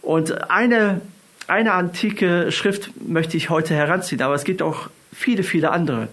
Und 0.00 0.50
eine, 0.50 1.00
eine 1.48 1.72
antike 1.72 2.50
Schrift 2.50 2.90
möchte 3.06 3.36
ich 3.36 3.50
heute 3.50 3.74
heranziehen, 3.74 4.22
aber 4.22 4.34
es 4.34 4.44
gibt 4.44 4.62
auch 4.62 4.88
viele, 5.12 5.42
viele 5.42 5.70
andere. 5.70 6.08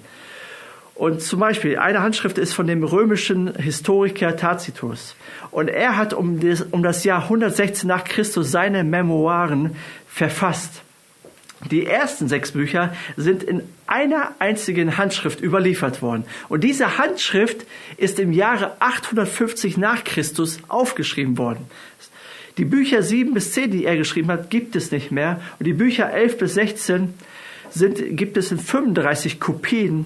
Und 0.99 1.21
zum 1.21 1.39
Beispiel, 1.39 1.77
eine 1.77 2.01
Handschrift 2.01 2.37
ist 2.37 2.51
von 2.51 2.67
dem 2.67 2.83
römischen 2.83 3.55
Historiker 3.55 4.35
Tacitus. 4.35 5.15
Und 5.49 5.69
er 5.69 5.95
hat 5.95 6.13
um 6.13 6.41
das, 6.41 6.61
um 6.71 6.83
das 6.83 7.05
Jahr 7.05 7.23
116 7.23 7.87
nach 7.87 8.03
Christus 8.03 8.51
seine 8.51 8.83
Memoiren 8.83 9.77
verfasst. 10.09 10.81
Die 11.71 11.85
ersten 11.85 12.27
sechs 12.27 12.51
Bücher 12.51 12.93
sind 13.15 13.43
in 13.43 13.61
einer 13.87 14.33
einzigen 14.39 14.97
Handschrift 14.97 15.41
überliefert 15.41 16.01
worden. 16.01 16.25
Und 16.49 16.65
diese 16.65 16.97
Handschrift 16.97 17.65
ist 17.95 18.19
im 18.19 18.33
Jahre 18.33 18.75
850 18.81 19.77
nach 19.77 20.03
Christus 20.03 20.59
aufgeschrieben 20.67 21.37
worden. 21.37 21.65
Die 22.57 22.65
Bücher 22.65 23.03
7 23.03 23.33
bis 23.33 23.53
10, 23.53 23.71
die 23.71 23.85
er 23.85 23.95
geschrieben 23.95 24.27
hat, 24.31 24.49
gibt 24.49 24.75
es 24.75 24.91
nicht 24.91 25.11
mehr. 25.11 25.39
Und 25.59 25.65
die 25.65 25.71
Bücher 25.71 26.11
11 26.11 26.37
bis 26.39 26.55
16 26.55 27.13
sind, 27.69 28.17
gibt 28.17 28.35
es 28.35 28.51
in 28.51 28.59
35 28.59 29.39
Kopien, 29.39 30.05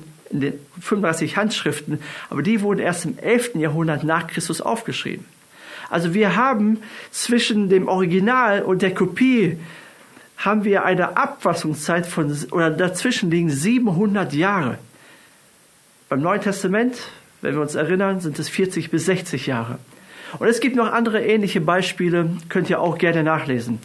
35 0.80 1.38
Handschriften, 1.38 2.00
aber 2.30 2.42
die 2.42 2.62
wurden 2.62 2.80
erst 2.80 3.06
im 3.06 3.18
11. 3.18 3.56
Jahrhundert 3.56 4.04
nach 4.04 4.28
Christus 4.28 4.62
aufgeschrieben. 4.62 5.26
Also 5.90 6.14
wir 6.14 6.36
haben 6.36 6.80
zwischen 7.12 7.70
dem 7.70 7.88
Original 7.88 8.64
und 8.64 8.82
der 8.82 8.94
Kopie 8.94 9.58
haben 10.38 10.64
wir 10.64 10.86
eine 10.86 11.18
Abfassungszeit 11.18 12.06
von, 12.06 12.36
oder 12.52 12.70
dazwischen 12.70 13.30
liegen 13.32 13.50
700 13.50 14.34
Jahre. 14.34 14.78
Beim 16.10 16.22
Neuen 16.22 16.42
Testament, 16.42 16.96
wenn 17.42 17.54
wir 17.54 17.62
uns 17.62 17.76
erinnern, 17.76 18.20
sind 18.22 18.40
es 18.40 18.50
40 18.50 18.92
bis 18.92 19.06
60 19.06 19.48
Jahre. 19.48 19.78
Und 20.40 20.48
es 20.48 20.60
gibt 20.60 20.76
noch 20.76 20.92
andere 20.92 21.24
ähnliche 21.24 21.62
Beispiele, 21.62 22.30
könnt 22.50 22.70
ihr 22.70 22.82
auch 22.82 22.98
gerne 22.98 23.24
nachlesen. 23.24 23.80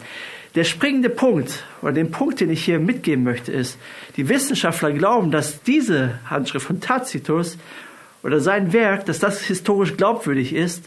Der 0.55 0.63
springende 0.63 1.09
Punkt 1.09 1.63
oder 1.81 1.91
den 1.91 2.11
Punkt, 2.11 2.39
den 2.39 2.49
ich 2.49 2.65
hier 2.65 2.79
mitgeben 2.79 3.23
möchte, 3.23 3.51
ist, 3.51 3.77
die 4.17 4.29
Wissenschaftler 4.29 4.91
glauben, 4.91 5.31
dass 5.31 5.61
diese 5.61 6.19
Handschrift 6.29 6.65
von 6.65 6.81
Tacitus 6.81 7.57
oder 8.23 8.39
sein 8.39 8.73
Werk, 8.73 9.05
dass 9.05 9.19
das 9.19 9.41
historisch 9.41 9.95
glaubwürdig 9.95 10.53
ist. 10.53 10.85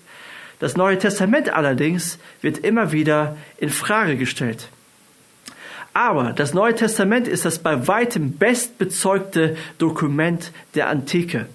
Das 0.59 0.77
Neue 0.77 0.99
Testament 0.99 1.53
allerdings 1.53 2.19
wird 2.41 2.59
immer 2.59 2.93
wieder 2.93 3.37
in 3.59 3.71
Frage 3.71 4.17
gestellt. 4.17 4.69
Aber 5.95 6.33
das 6.33 6.55
Neue 6.55 6.75
Testament 6.75 7.29
ist 7.29 7.45
das 7.45 7.59
bei 7.59 7.87
weitem 7.87 8.33
bestbezeugte 8.33 9.57
Dokument 9.79 10.51
der 10.75 10.89
Antike. 10.89 11.47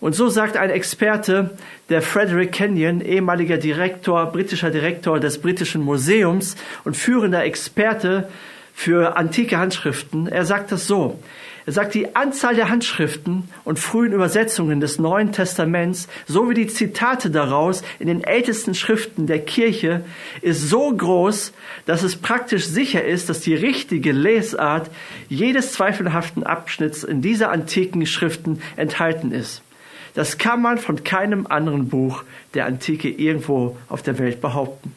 Und 0.00 0.14
so 0.14 0.28
sagt 0.28 0.56
ein 0.56 0.70
Experte, 0.70 1.50
der 1.90 2.02
Frederick 2.02 2.52
Kenyon, 2.52 3.00
ehemaliger 3.00 3.58
Direktor, 3.58 4.26
britischer 4.26 4.70
Direktor 4.70 5.20
des 5.20 5.40
Britischen 5.40 5.82
Museums 5.82 6.56
und 6.84 6.96
führender 6.96 7.44
Experte 7.44 8.28
für 8.72 9.16
antike 9.16 9.58
Handschriften, 9.58 10.28
er 10.28 10.44
sagt 10.46 10.72
das 10.72 10.86
so. 10.86 11.18
Er 11.66 11.74
sagt, 11.74 11.94
die 11.94 12.16
Anzahl 12.16 12.54
der 12.54 12.70
Handschriften 12.70 13.48
und 13.64 13.78
frühen 13.78 14.12
Übersetzungen 14.12 14.80
des 14.80 14.98
Neuen 14.98 15.30
Testaments 15.30 16.08
sowie 16.26 16.54
die 16.54 16.68
Zitate 16.68 17.30
daraus 17.30 17.82
in 17.98 18.06
den 18.06 18.24
ältesten 18.24 18.74
Schriften 18.74 19.26
der 19.26 19.40
Kirche 19.40 20.02
ist 20.40 20.68
so 20.68 20.90
groß, 20.90 21.52
dass 21.84 22.02
es 22.02 22.16
praktisch 22.16 22.64
sicher 22.64 23.04
ist, 23.04 23.28
dass 23.28 23.40
die 23.40 23.54
richtige 23.54 24.12
Lesart 24.12 24.90
jedes 25.28 25.72
zweifelhaften 25.72 26.44
Abschnitts 26.44 27.04
in 27.04 27.20
dieser 27.20 27.50
antiken 27.50 28.06
Schriften 28.06 28.62
enthalten 28.76 29.30
ist. 29.30 29.62
Das 30.14 30.38
kann 30.38 30.62
man 30.62 30.78
von 30.78 31.04
keinem 31.04 31.46
anderen 31.46 31.88
Buch 31.88 32.24
der 32.54 32.66
Antike 32.66 33.08
irgendwo 33.08 33.76
auf 33.88 34.02
der 34.02 34.18
Welt 34.18 34.40
behaupten. 34.40 34.94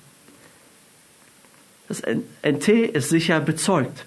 Das 1.87 2.01
NT 2.01 2.67
ist 2.67 3.09
sicher 3.09 3.39
bezeugt. 3.39 4.05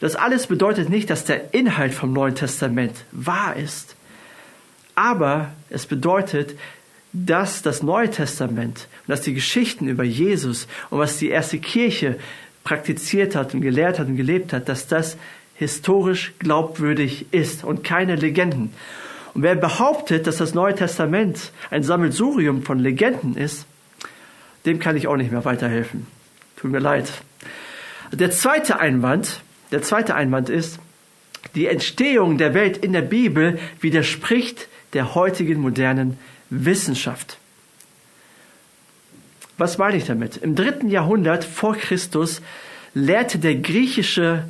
Das 0.00 0.14
alles 0.14 0.46
bedeutet 0.46 0.88
nicht, 0.88 1.10
dass 1.10 1.24
der 1.24 1.54
Inhalt 1.54 1.94
vom 1.94 2.12
Neuen 2.12 2.34
Testament 2.34 2.92
wahr 3.12 3.56
ist. 3.56 3.96
Aber 4.94 5.52
es 5.70 5.86
bedeutet, 5.86 6.56
dass 7.12 7.62
das 7.62 7.82
Neue 7.82 8.10
Testament 8.10 8.88
und 9.02 9.08
dass 9.08 9.22
die 9.22 9.34
Geschichten 9.34 9.88
über 9.88 10.04
Jesus 10.04 10.68
und 10.90 10.98
was 10.98 11.18
die 11.18 11.30
erste 11.30 11.58
Kirche 11.58 12.18
praktiziert 12.62 13.34
hat 13.34 13.54
und 13.54 13.62
gelehrt 13.62 13.98
hat 13.98 14.08
und 14.08 14.16
gelebt 14.16 14.52
hat, 14.52 14.68
dass 14.68 14.86
das 14.86 15.16
historisch 15.54 16.34
glaubwürdig 16.38 17.26
ist 17.30 17.64
und 17.64 17.84
keine 17.84 18.16
Legenden. 18.16 18.74
Und 19.36 19.42
wer 19.42 19.54
behauptet, 19.54 20.26
dass 20.26 20.38
das 20.38 20.54
Neue 20.54 20.74
Testament 20.74 21.52
ein 21.68 21.82
Sammelsurium 21.82 22.62
von 22.62 22.78
Legenden 22.78 23.36
ist, 23.36 23.66
dem 24.64 24.78
kann 24.78 24.96
ich 24.96 25.08
auch 25.08 25.18
nicht 25.18 25.30
mehr 25.30 25.44
weiterhelfen. 25.44 26.06
Tut 26.56 26.70
mir 26.70 26.78
leid. 26.78 27.12
Der 28.12 28.30
zweite 28.30 28.80
Einwand, 28.80 29.42
der 29.72 29.82
zweite 29.82 30.14
Einwand 30.14 30.48
ist, 30.48 30.78
die 31.54 31.66
Entstehung 31.66 32.38
der 32.38 32.54
Welt 32.54 32.78
in 32.78 32.94
der 32.94 33.02
Bibel 33.02 33.58
widerspricht 33.78 34.68
der 34.94 35.14
heutigen 35.14 35.60
modernen 35.60 36.16
Wissenschaft. 36.48 37.36
Was 39.58 39.76
meine 39.76 39.98
ich 39.98 40.06
damit? 40.06 40.38
Im 40.38 40.54
dritten 40.54 40.88
Jahrhundert 40.88 41.44
vor 41.44 41.76
Christus 41.76 42.40
lehrte 42.94 43.38
der 43.38 43.56
griechische 43.56 44.44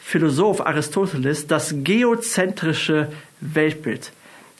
Philosoph 0.00 0.66
Aristoteles 0.66 1.46
das 1.46 1.76
geozentrische 1.84 3.12
Weltbild. 3.40 4.10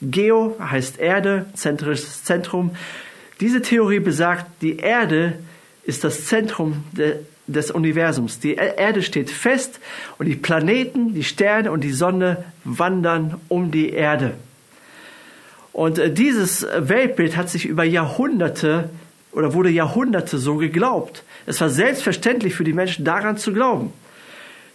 Geo 0.02 0.56
heißt 0.60 0.98
Erde, 0.98 1.46
zentrisches 1.54 2.24
Zentrum. 2.24 2.72
Diese 3.40 3.62
Theorie 3.62 4.00
besagt, 4.00 4.46
die 4.60 4.76
Erde 4.76 5.34
ist 5.84 6.04
das 6.04 6.26
Zentrum 6.26 6.84
de, 6.92 7.16
des 7.46 7.70
Universums. 7.70 8.40
Die 8.40 8.54
Erde 8.54 9.02
steht 9.02 9.30
fest 9.30 9.80
und 10.18 10.26
die 10.26 10.36
Planeten, 10.36 11.14
die 11.14 11.24
Sterne 11.24 11.70
und 11.70 11.82
die 11.82 11.92
Sonne 11.92 12.44
wandern 12.64 13.40
um 13.48 13.70
die 13.70 13.90
Erde. 13.90 14.34
Und 15.72 15.98
äh, 15.98 16.12
dieses 16.12 16.66
Weltbild 16.76 17.36
hat 17.36 17.48
sich 17.48 17.66
über 17.66 17.84
Jahrhunderte 17.84 18.90
oder 19.32 19.54
wurde 19.54 19.70
Jahrhunderte 19.70 20.38
so 20.38 20.56
geglaubt. 20.56 21.24
Es 21.46 21.60
war 21.60 21.70
selbstverständlich 21.70 22.54
für 22.54 22.64
die 22.64 22.74
Menschen 22.74 23.04
daran 23.04 23.38
zu 23.38 23.52
glauben. 23.52 23.92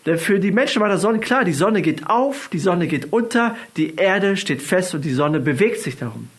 Denn 0.08 0.18
für 0.18 0.40
die 0.40 0.52
Menschen 0.52 0.82
war 0.82 0.88
das 0.88 1.02
Sonne 1.02 1.20
klar, 1.20 1.44
die 1.44 1.52
Sonne 1.52 1.82
geht 1.82 2.10
auf, 2.10 2.50
die 2.54 2.60
Sonne 2.60 2.88
geht 2.88 3.12
unter, 3.12 3.58
die 3.76 3.98
Erde 3.98 4.38
steht 4.38 4.62
fest 4.62 4.96
und 4.96 5.04
die 5.04 5.14
Sonne 5.14 5.42
bewegt 5.42 5.82
sich 5.82 5.98
darum. 5.98 6.30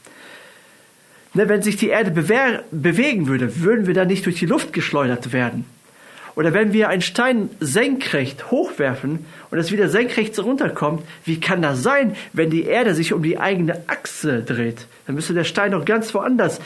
Ne, 1.35 1.51
wenn 1.51 1.61
sich 1.61 1.77
die 1.77 1.91
Erde 1.91 2.11
bewegen 2.11 3.29
würde, 3.29 3.61
würden 3.61 3.87
wir 3.87 3.93
dann 3.93 4.09
nicht 4.09 4.25
durch 4.25 4.39
die 4.39 4.47
Luft 4.47 4.73
geschleudert 4.73 5.35
werden. 5.35 5.67
Oder 6.35 6.55
wenn 6.55 6.73
wir 6.73 6.89
einen 6.89 7.03
Stein 7.03 7.51
senkrecht 7.61 8.51
hochwerfen 8.51 9.27
und 9.51 9.59
es 9.59 9.71
wieder 9.71 9.91
senkrecht 9.91 10.39
runterkommt, 10.39 11.03
wie 11.27 11.39
kann 11.39 11.61
das 11.61 11.83
sein, 11.83 12.17
wenn 12.33 12.49
die 12.49 12.65
Erde 12.65 12.95
sich 12.95 13.13
um 13.13 13.23
die 13.23 13.39
eigene 13.39 13.83
Achse 13.87 14.43
dreht? 14.43 14.87
Dann 15.07 15.15
müsste 15.15 15.35
der 15.35 15.45
Stein 15.45 15.73
doch 15.73 15.85
ganz 15.85 16.15
woanders 16.15 16.59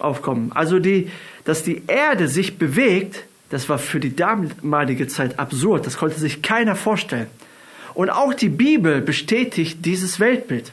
aufkommen. 0.00 0.50
Also 0.52 0.80
die, 0.80 1.12
dass 1.44 1.62
die 1.62 1.82
Erde 1.86 2.26
sich 2.26 2.58
bewegt, 2.58 3.27
das 3.50 3.68
war 3.68 3.78
für 3.78 4.00
die 4.00 4.14
damalige 4.14 5.06
Zeit 5.06 5.38
absurd. 5.38 5.86
Das 5.86 5.96
konnte 5.96 6.18
sich 6.18 6.42
keiner 6.42 6.76
vorstellen. 6.76 7.28
Und 7.94 8.10
auch 8.10 8.34
die 8.34 8.48
Bibel 8.48 9.00
bestätigt 9.00 9.84
dieses 9.84 10.20
Weltbild. 10.20 10.72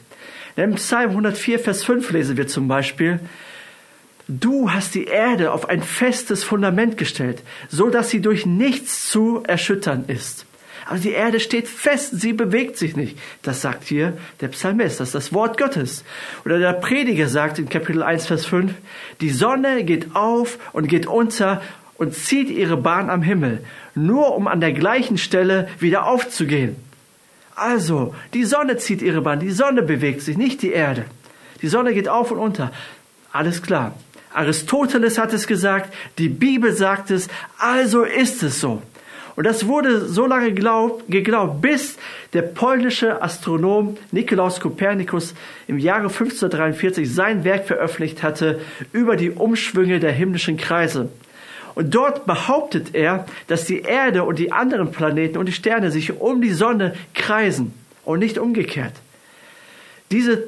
Im 0.56 0.74
Psalm 0.76 1.10
104, 1.10 1.58
Vers 1.58 1.84
5 1.84 2.10
lesen 2.12 2.36
wir 2.36 2.46
zum 2.46 2.68
Beispiel, 2.68 3.20
Du 4.28 4.72
hast 4.72 4.96
die 4.96 5.04
Erde 5.04 5.52
auf 5.52 5.68
ein 5.68 5.82
festes 5.82 6.42
Fundament 6.42 6.98
gestellt, 6.98 7.42
so 7.68 7.90
dass 7.90 8.10
sie 8.10 8.20
durch 8.20 8.44
nichts 8.44 9.08
zu 9.08 9.44
erschüttern 9.46 10.04
ist. 10.08 10.46
Also 10.84 11.04
die 11.04 11.12
Erde 11.12 11.38
steht 11.38 11.68
fest, 11.68 12.20
sie 12.20 12.32
bewegt 12.32 12.76
sich 12.76 12.96
nicht. 12.96 13.18
Das 13.42 13.60
sagt 13.60 13.84
hier 13.84 14.16
der 14.40 14.48
Psalmist, 14.48 14.98
das 15.00 15.08
ist 15.08 15.14
das 15.14 15.32
Wort 15.32 15.58
Gottes. 15.58 16.04
Oder 16.44 16.58
der 16.58 16.72
Prediger 16.72 17.28
sagt 17.28 17.58
in 17.58 17.68
Kapitel 17.68 18.02
1, 18.02 18.26
Vers 18.26 18.46
5, 18.46 18.72
die 19.20 19.30
Sonne 19.30 19.84
geht 19.84 20.14
auf 20.14 20.58
und 20.72 20.88
geht 20.88 21.06
unter 21.06 21.62
und 21.98 22.14
zieht 22.14 22.50
ihre 22.50 22.76
Bahn 22.76 23.10
am 23.10 23.22
Himmel, 23.22 23.64
nur 23.94 24.34
um 24.34 24.46
an 24.48 24.60
der 24.60 24.72
gleichen 24.72 25.18
Stelle 25.18 25.68
wieder 25.78 26.06
aufzugehen. 26.06 26.76
Also, 27.54 28.14
die 28.34 28.44
Sonne 28.44 28.76
zieht 28.76 29.00
ihre 29.00 29.22
Bahn, 29.22 29.40
die 29.40 29.50
Sonne 29.50 29.82
bewegt 29.82 30.20
sich, 30.22 30.36
nicht 30.36 30.62
die 30.62 30.72
Erde. 30.72 31.04
Die 31.62 31.68
Sonne 31.68 31.94
geht 31.94 32.08
auf 32.08 32.30
und 32.30 32.38
unter. 32.38 32.70
Alles 33.32 33.62
klar. 33.62 33.94
Aristoteles 34.34 35.16
hat 35.16 35.32
es 35.32 35.46
gesagt, 35.46 35.92
die 36.18 36.28
Bibel 36.28 36.72
sagt 36.74 37.10
es, 37.10 37.28
also 37.58 38.02
ist 38.02 38.42
es 38.42 38.60
so. 38.60 38.82
Und 39.36 39.44
das 39.44 39.66
wurde 39.66 40.06
so 40.06 40.26
lange 40.26 40.52
glaub, 40.52 41.06
geglaubt, 41.08 41.60
bis 41.60 41.96
der 42.32 42.42
polnische 42.42 43.22
Astronom 43.22 43.96
Nikolaus 44.10 44.60
Kopernikus 44.60 45.34
im 45.66 45.78
Jahre 45.78 46.08
1543 46.08 47.10
sein 47.10 47.44
Werk 47.44 47.66
veröffentlicht 47.66 48.22
hatte 48.22 48.60
über 48.92 49.16
die 49.16 49.30
Umschwünge 49.30 50.00
der 50.00 50.12
himmlischen 50.12 50.56
Kreise. 50.56 51.10
Und 51.76 51.94
dort 51.94 52.24
behauptet 52.24 52.94
er, 52.94 53.26
dass 53.48 53.66
die 53.66 53.82
Erde 53.82 54.24
und 54.24 54.38
die 54.38 54.50
anderen 54.50 54.90
Planeten 54.92 55.36
und 55.36 55.44
die 55.44 55.52
Sterne 55.52 55.90
sich 55.90 56.18
um 56.20 56.40
die 56.40 56.54
Sonne 56.54 56.94
kreisen 57.12 57.74
und 58.06 58.18
nicht 58.18 58.38
umgekehrt. 58.38 58.94
Diese 60.10 60.44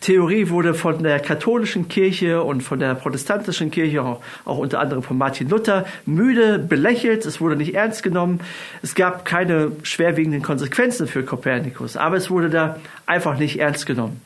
Theorie 0.00 0.48
wurde 0.48 0.72
von 0.72 1.02
der 1.02 1.20
katholischen 1.20 1.88
Kirche 1.88 2.42
und 2.42 2.62
von 2.62 2.78
der 2.78 2.94
protestantischen 2.94 3.70
Kirche, 3.70 4.02
auch, 4.02 4.22
auch, 4.46 4.56
unter 4.56 4.80
anderem 4.80 5.02
von 5.02 5.18
Martin 5.18 5.50
Luther, 5.50 5.84
müde 6.06 6.58
belächelt. 6.58 7.26
Es 7.26 7.42
wurde 7.42 7.56
nicht 7.56 7.74
ernst 7.74 8.02
genommen. 8.02 8.40
Es 8.82 8.94
gab 8.94 9.26
keine 9.26 9.72
schwerwiegenden 9.82 10.40
Konsequenzen 10.40 11.06
für 11.06 11.22
Kopernikus, 11.22 11.98
aber 11.98 12.16
es 12.16 12.30
wurde 12.30 12.48
da 12.48 12.80
einfach 13.04 13.38
nicht 13.38 13.60
ernst 13.60 13.84
genommen. 13.84 14.22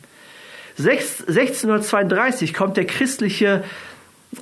1632 0.79 2.55
kommt 2.55 2.77
der 2.77 2.87
christliche 2.87 3.65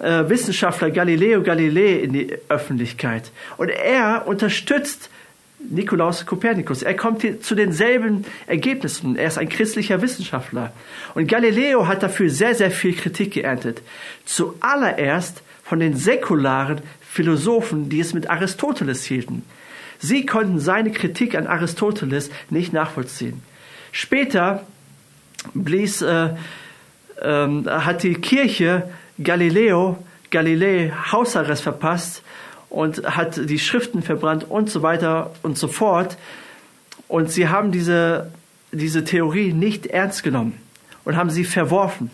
äh, 0.00 0.28
Wissenschaftler 0.28 0.90
Galileo 0.90 1.42
Galilei 1.42 2.00
in 2.00 2.12
die 2.12 2.36
Öffentlichkeit 2.48 3.30
und 3.56 3.68
er 3.68 4.26
unterstützt 4.26 5.10
Nikolaus 5.58 6.26
Kopernikus. 6.26 6.82
Er 6.82 6.94
kommt 6.94 7.24
zu 7.42 7.54
denselben 7.54 8.24
Ergebnissen. 8.46 9.16
Er 9.16 9.28
ist 9.28 9.38
ein 9.38 9.48
christlicher 9.48 10.02
Wissenschaftler. 10.02 10.72
Und 11.14 11.28
Galileo 11.28 11.86
hat 11.86 12.02
dafür 12.02 12.30
sehr, 12.30 12.54
sehr 12.54 12.70
viel 12.70 12.94
Kritik 12.94 13.32
geerntet. 13.32 13.82
Zuallererst 14.26 15.42
von 15.64 15.80
den 15.80 15.96
säkularen 15.96 16.82
Philosophen, 17.00 17.88
die 17.88 18.00
es 18.00 18.12
mit 18.12 18.28
Aristoteles 18.28 19.04
hielten. 19.04 19.44
Sie 19.98 20.26
konnten 20.26 20.60
seine 20.60 20.92
Kritik 20.92 21.34
an 21.34 21.46
Aristoteles 21.46 22.30
nicht 22.50 22.72
nachvollziehen. 22.72 23.42
Später 23.92 24.66
blies, 25.54 26.02
äh, 26.02 26.30
äh, 27.20 27.48
hat 27.66 28.02
die 28.02 28.14
Kirche 28.14 28.90
Galileo 29.22 29.98
Galilei 30.30 30.92
Hausarrest 31.12 31.62
verpasst 31.62 32.22
und 32.68 33.04
hat 33.16 33.48
die 33.48 33.58
Schriften 33.58 34.02
verbrannt 34.02 34.44
und 34.48 34.70
so 34.70 34.82
weiter 34.82 35.32
und 35.42 35.56
so 35.56 35.68
fort. 35.68 36.16
Und 37.08 37.30
sie 37.30 37.48
haben 37.48 37.72
diese, 37.72 38.32
diese 38.72 39.04
Theorie 39.04 39.52
nicht 39.52 39.86
ernst 39.86 40.22
genommen 40.22 40.60
und 41.04 41.16
haben 41.16 41.30
sie 41.30 41.44
verworfen. 41.44 42.10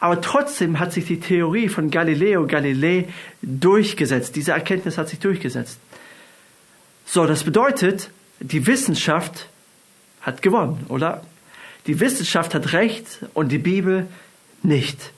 Aber 0.00 0.20
trotzdem 0.20 0.78
hat 0.78 0.92
sich 0.92 1.06
die 1.06 1.20
Theorie 1.20 1.68
von 1.68 1.90
Galileo 1.90 2.46
Galilei 2.46 3.08
durchgesetzt. 3.40 4.36
Diese 4.36 4.52
Erkenntnis 4.52 4.98
hat 4.98 5.08
sich 5.08 5.20
durchgesetzt. 5.20 5.78
So, 7.06 7.26
das 7.26 7.44
bedeutet, 7.44 8.10
die 8.40 8.66
Wissenschaft 8.66 9.48
hat 10.20 10.42
gewonnen, 10.42 10.84
oder? 10.88 11.22
Die 11.86 11.98
Wissenschaft 12.00 12.54
hat 12.54 12.72
recht 12.72 13.20
und 13.32 13.52
die 13.52 13.58
Bibel 13.58 14.06
nicht. 14.62 15.12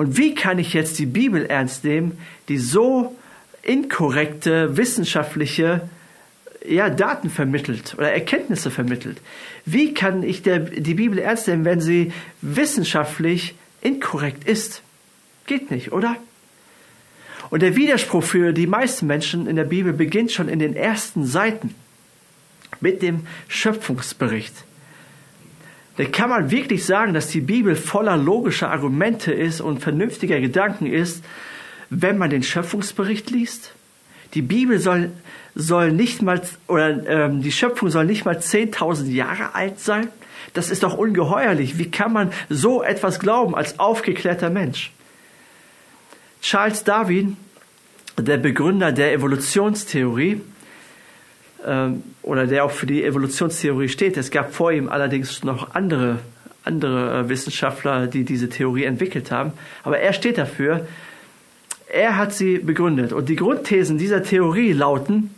Und 0.00 0.16
wie 0.16 0.34
kann 0.34 0.58
ich 0.58 0.72
jetzt 0.72 0.98
die 0.98 1.04
Bibel 1.04 1.44
ernst 1.44 1.84
nehmen, 1.84 2.16
die 2.48 2.56
so 2.56 3.14
inkorrekte 3.60 4.78
wissenschaftliche 4.78 5.90
ja, 6.66 6.88
Daten 6.88 7.28
vermittelt 7.28 7.96
oder 7.98 8.10
Erkenntnisse 8.10 8.70
vermittelt? 8.70 9.20
Wie 9.66 9.92
kann 9.92 10.22
ich 10.22 10.42
der, 10.42 10.60
die 10.60 10.94
Bibel 10.94 11.18
ernst 11.18 11.48
nehmen, 11.48 11.66
wenn 11.66 11.82
sie 11.82 12.14
wissenschaftlich 12.40 13.54
inkorrekt 13.82 14.44
ist? 14.44 14.80
Geht 15.44 15.70
nicht, 15.70 15.92
oder? 15.92 16.16
Und 17.50 17.60
der 17.60 17.76
Widerspruch 17.76 18.24
für 18.24 18.54
die 18.54 18.66
meisten 18.66 19.06
Menschen 19.06 19.46
in 19.46 19.56
der 19.56 19.64
Bibel 19.64 19.92
beginnt 19.92 20.32
schon 20.32 20.48
in 20.48 20.60
den 20.60 20.76
ersten 20.76 21.26
Seiten 21.26 21.74
mit 22.80 23.02
dem 23.02 23.26
Schöpfungsbericht. 23.48 24.64
Kann 26.06 26.30
man 26.30 26.50
wirklich 26.50 26.86
sagen, 26.86 27.14
dass 27.14 27.28
die 27.28 27.40
Bibel 27.40 27.76
voller 27.76 28.16
logischer 28.16 28.70
Argumente 28.70 29.32
ist 29.32 29.60
und 29.60 29.80
vernünftiger 29.80 30.40
Gedanken 30.40 30.86
ist, 30.86 31.24
wenn 31.90 32.16
man 32.16 32.30
den 32.30 32.42
Schöpfungsbericht 32.42 33.30
liest? 33.30 33.72
Die 34.34 34.42
Bibel 34.42 34.78
soll, 34.78 35.10
soll 35.54 35.92
nicht 35.92 36.22
mal, 36.22 36.40
oder 36.68 37.06
ähm, 37.06 37.42
die 37.42 37.52
Schöpfung 37.52 37.90
soll 37.90 38.06
nicht 38.06 38.24
mal 38.24 38.38
10.000 38.38 39.10
Jahre 39.10 39.54
alt 39.54 39.80
sein? 39.80 40.08
Das 40.54 40.70
ist 40.70 40.82
doch 40.84 40.96
ungeheuerlich. 40.96 41.78
Wie 41.78 41.90
kann 41.90 42.12
man 42.12 42.32
so 42.48 42.82
etwas 42.82 43.20
glauben 43.20 43.54
als 43.54 43.78
aufgeklärter 43.78 44.50
Mensch? 44.50 44.92
Charles 46.40 46.84
Darwin, 46.84 47.36
der 48.18 48.38
Begründer 48.38 48.92
der 48.92 49.12
Evolutionstheorie, 49.12 50.40
ähm, 51.66 52.02
oder 52.22 52.46
der 52.46 52.64
auch 52.64 52.70
für 52.70 52.86
die 52.86 53.04
Evolutionstheorie 53.04 53.88
steht. 53.88 54.16
Es 54.16 54.30
gab 54.30 54.54
vor 54.54 54.72
ihm 54.72 54.88
allerdings 54.88 55.44
noch 55.44 55.74
andere, 55.74 56.18
andere 56.64 57.20
äh, 57.20 57.28
Wissenschaftler, 57.28 58.06
die 58.06 58.24
diese 58.24 58.48
Theorie 58.48 58.84
entwickelt 58.84 59.30
haben. 59.30 59.52
Aber 59.82 59.98
er 59.98 60.12
steht 60.12 60.38
dafür. 60.38 60.86
Er 61.92 62.16
hat 62.16 62.32
sie 62.32 62.58
begründet. 62.58 63.12
Und 63.12 63.28
die 63.28 63.36
Grundthesen 63.36 63.98
dieser 63.98 64.22
Theorie 64.22 64.72
lauten, 64.72 65.34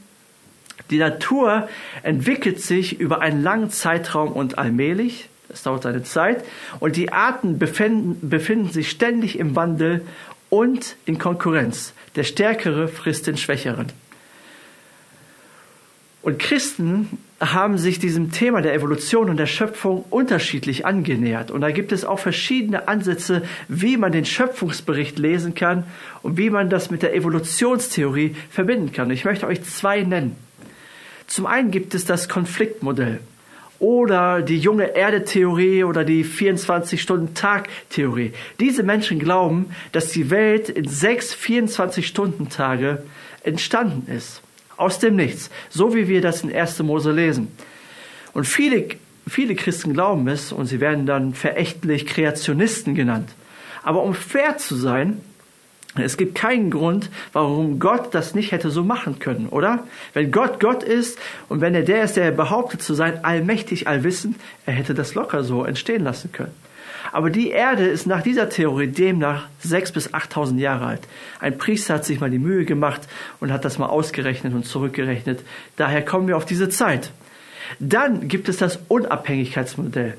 die 0.90 0.98
Natur 0.98 1.68
entwickelt 2.02 2.60
sich 2.60 3.00
über 3.00 3.22
einen 3.22 3.42
langen 3.42 3.70
Zeitraum 3.70 4.32
und 4.32 4.58
allmählich. 4.58 5.28
Es 5.48 5.62
dauert 5.62 5.84
seine 5.84 6.02
Zeit. 6.02 6.44
Und 6.80 6.96
die 6.96 7.12
Arten 7.12 7.58
befinden, 7.58 8.28
befinden 8.28 8.70
sich 8.70 8.90
ständig 8.90 9.38
im 9.38 9.56
Wandel 9.56 10.02
und 10.50 10.96
in 11.06 11.18
Konkurrenz. 11.18 11.94
Der 12.16 12.24
Stärkere 12.24 12.88
frisst 12.88 13.26
den 13.26 13.38
Schwächeren. 13.38 13.86
Und 16.22 16.38
Christen 16.38 17.18
haben 17.40 17.76
sich 17.78 17.98
diesem 17.98 18.30
Thema 18.30 18.62
der 18.62 18.74
Evolution 18.74 19.28
und 19.28 19.36
der 19.36 19.46
Schöpfung 19.46 20.04
unterschiedlich 20.08 20.86
angenähert. 20.86 21.50
Und 21.50 21.62
da 21.62 21.72
gibt 21.72 21.90
es 21.90 22.04
auch 22.04 22.20
verschiedene 22.20 22.86
Ansätze, 22.86 23.42
wie 23.66 23.96
man 23.96 24.12
den 24.12 24.24
Schöpfungsbericht 24.24 25.18
lesen 25.18 25.54
kann 25.54 25.82
und 26.22 26.36
wie 26.36 26.50
man 26.50 26.70
das 26.70 26.92
mit 26.92 27.02
der 27.02 27.16
Evolutionstheorie 27.16 28.36
verbinden 28.50 28.92
kann. 28.92 29.10
Ich 29.10 29.24
möchte 29.24 29.48
euch 29.48 29.64
zwei 29.64 30.02
nennen. 30.02 30.36
Zum 31.26 31.46
einen 31.46 31.72
gibt 31.72 31.94
es 31.94 32.04
das 32.04 32.28
Konfliktmodell 32.28 33.18
oder 33.80 34.42
die 34.42 34.58
junge 34.58 34.94
Erde-Theorie 34.94 35.82
oder 35.82 36.04
die 36.04 36.24
24-Stunden-Tag-Theorie. 36.24 38.32
Diese 38.60 38.84
Menschen 38.84 39.18
glauben, 39.18 39.74
dass 39.90 40.12
die 40.12 40.30
Welt 40.30 40.68
in 40.68 40.86
sechs 40.86 41.34
24-Stunden-Tage 41.34 43.02
entstanden 43.42 44.08
ist 44.08 44.40
aus 44.82 44.98
dem 44.98 45.16
Nichts, 45.16 45.50
so 45.70 45.94
wie 45.94 46.08
wir 46.08 46.20
das 46.20 46.42
in 46.42 46.54
1. 46.54 46.80
Mose 46.82 47.12
lesen. 47.12 47.48
Und 48.32 48.46
viele, 48.46 48.88
viele 49.28 49.54
Christen 49.54 49.94
glauben 49.94 50.28
es 50.28 50.52
und 50.52 50.66
sie 50.66 50.80
werden 50.80 51.06
dann 51.06 51.34
verächtlich 51.34 52.06
Kreationisten 52.06 52.94
genannt. 52.94 53.30
Aber 53.82 54.02
um 54.02 54.14
fair 54.14 54.58
zu 54.58 54.76
sein, 54.76 55.20
es 55.94 56.16
gibt 56.16 56.34
keinen 56.34 56.70
Grund, 56.70 57.10
warum 57.34 57.78
Gott 57.78 58.14
das 58.14 58.34
nicht 58.34 58.52
hätte 58.52 58.70
so 58.70 58.82
machen 58.82 59.18
können, 59.18 59.48
oder? 59.48 59.86
Wenn 60.14 60.30
Gott 60.30 60.58
Gott 60.58 60.82
ist 60.82 61.18
und 61.50 61.60
wenn 61.60 61.74
er 61.74 61.82
der 61.82 62.04
ist, 62.04 62.16
der 62.16 62.30
behauptet 62.30 62.82
zu 62.82 62.94
sein, 62.94 63.24
allmächtig, 63.24 63.88
allwissend, 63.88 64.36
er 64.64 64.72
hätte 64.72 64.94
das 64.94 65.14
locker 65.14 65.44
so 65.44 65.64
entstehen 65.64 66.02
lassen 66.02 66.32
können. 66.32 66.54
Aber 67.10 67.30
die 67.30 67.50
Erde 67.50 67.86
ist 67.86 68.06
nach 68.06 68.22
dieser 68.22 68.48
Theorie 68.48 68.86
demnach 68.86 69.48
sechs 69.60 69.90
bis 69.90 70.14
achttausend 70.14 70.60
Jahre 70.60 70.86
alt. 70.86 71.00
Ein 71.40 71.58
Priester 71.58 71.94
hat 71.94 72.04
sich 72.04 72.20
mal 72.20 72.30
die 72.30 72.38
Mühe 72.38 72.64
gemacht 72.64 73.02
und 73.40 73.52
hat 73.52 73.64
das 73.64 73.78
mal 73.78 73.86
ausgerechnet 73.86 74.54
und 74.54 74.66
zurückgerechnet. 74.66 75.40
Daher 75.76 76.04
kommen 76.04 76.28
wir 76.28 76.36
auf 76.36 76.44
diese 76.44 76.68
Zeit. 76.68 77.10
Dann 77.80 78.28
gibt 78.28 78.48
es 78.48 78.58
das 78.58 78.78
Unabhängigkeitsmodell. 78.88 80.16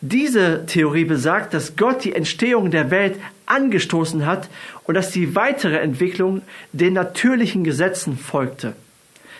Diese 0.00 0.66
Theorie 0.66 1.04
besagt, 1.04 1.54
dass 1.54 1.76
Gott 1.76 2.04
die 2.04 2.14
Entstehung 2.14 2.70
der 2.70 2.90
Welt 2.90 3.16
angestoßen 3.46 4.26
hat 4.26 4.48
und 4.84 4.94
dass 4.94 5.10
die 5.10 5.34
weitere 5.34 5.78
Entwicklung 5.78 6.42
den 6.72 6.94
natürlichen 6.94 7.64
Gesetzen 7.64 8.18
folgte. 8.18 8.74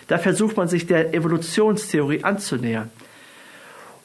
Da 0.07 0.17
versucht 0.17 0.57
man 0.57 0.67
sich 0.67 0.87
der 0.87 1.13
Evolutionstheorie 1.13 2.23
anzunähern. 2.23 2.89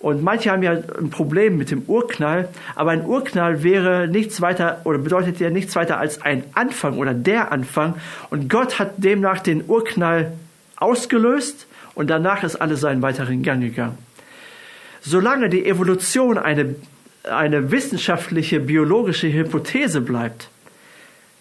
Und 0.05 0.23
manche 0.23 0.51
haben 0.51 0.63
ja 0.63 0.73
ein 0.73 1.09
Problem 1.09 1.57
mit 1.57 1.71
dem 1.71 1.85
Urknall, 1.87 2.51
aber 2.75 2.91
ein 2.91 3.07
Urknall 3.07 3.63
wäre 3.63 4.07
nichts 4.07 4.43
weiter 4.43 4.83
oder 4.85 4.99
bedeutet 4.99 5.41
ja 5.41 5.49
nichts 5.49 5.75
weiter 5.77 5.97
als 5.97 6.21
ein 6.21 6.45
Anfang 6.53 6.99
oder 6.99 7.15
der 7.15 7.53
Anfang. 7.53 7.95
Und 8.29 8.51
Gott 8.51 8.79
hat 8.79 8.97
demnach 8.99 9.41
den 9.41 9.65
Urknall 9.67 10.33
ausgelöst 10.77 11.67
und 11.95 12.11
danach 12.11 12.43
ist 12.43 12.57
alles 12.57 12.81
seinen 12.81 13.01
weiteren 13.01 13.43
Gang 13.43 13.63
gegangen. 13.63 13.97
Solange 15.01 15.49
die 15.49 15.65
Evolution 15.65 16.37
eine, 16.37 16.75
eine 17.23 17.71
wissenschaftliche, 17.71 18.61
biologische 18.61 19.33
Hypothese 19.33 20.03
bleibt, 20.03 20.51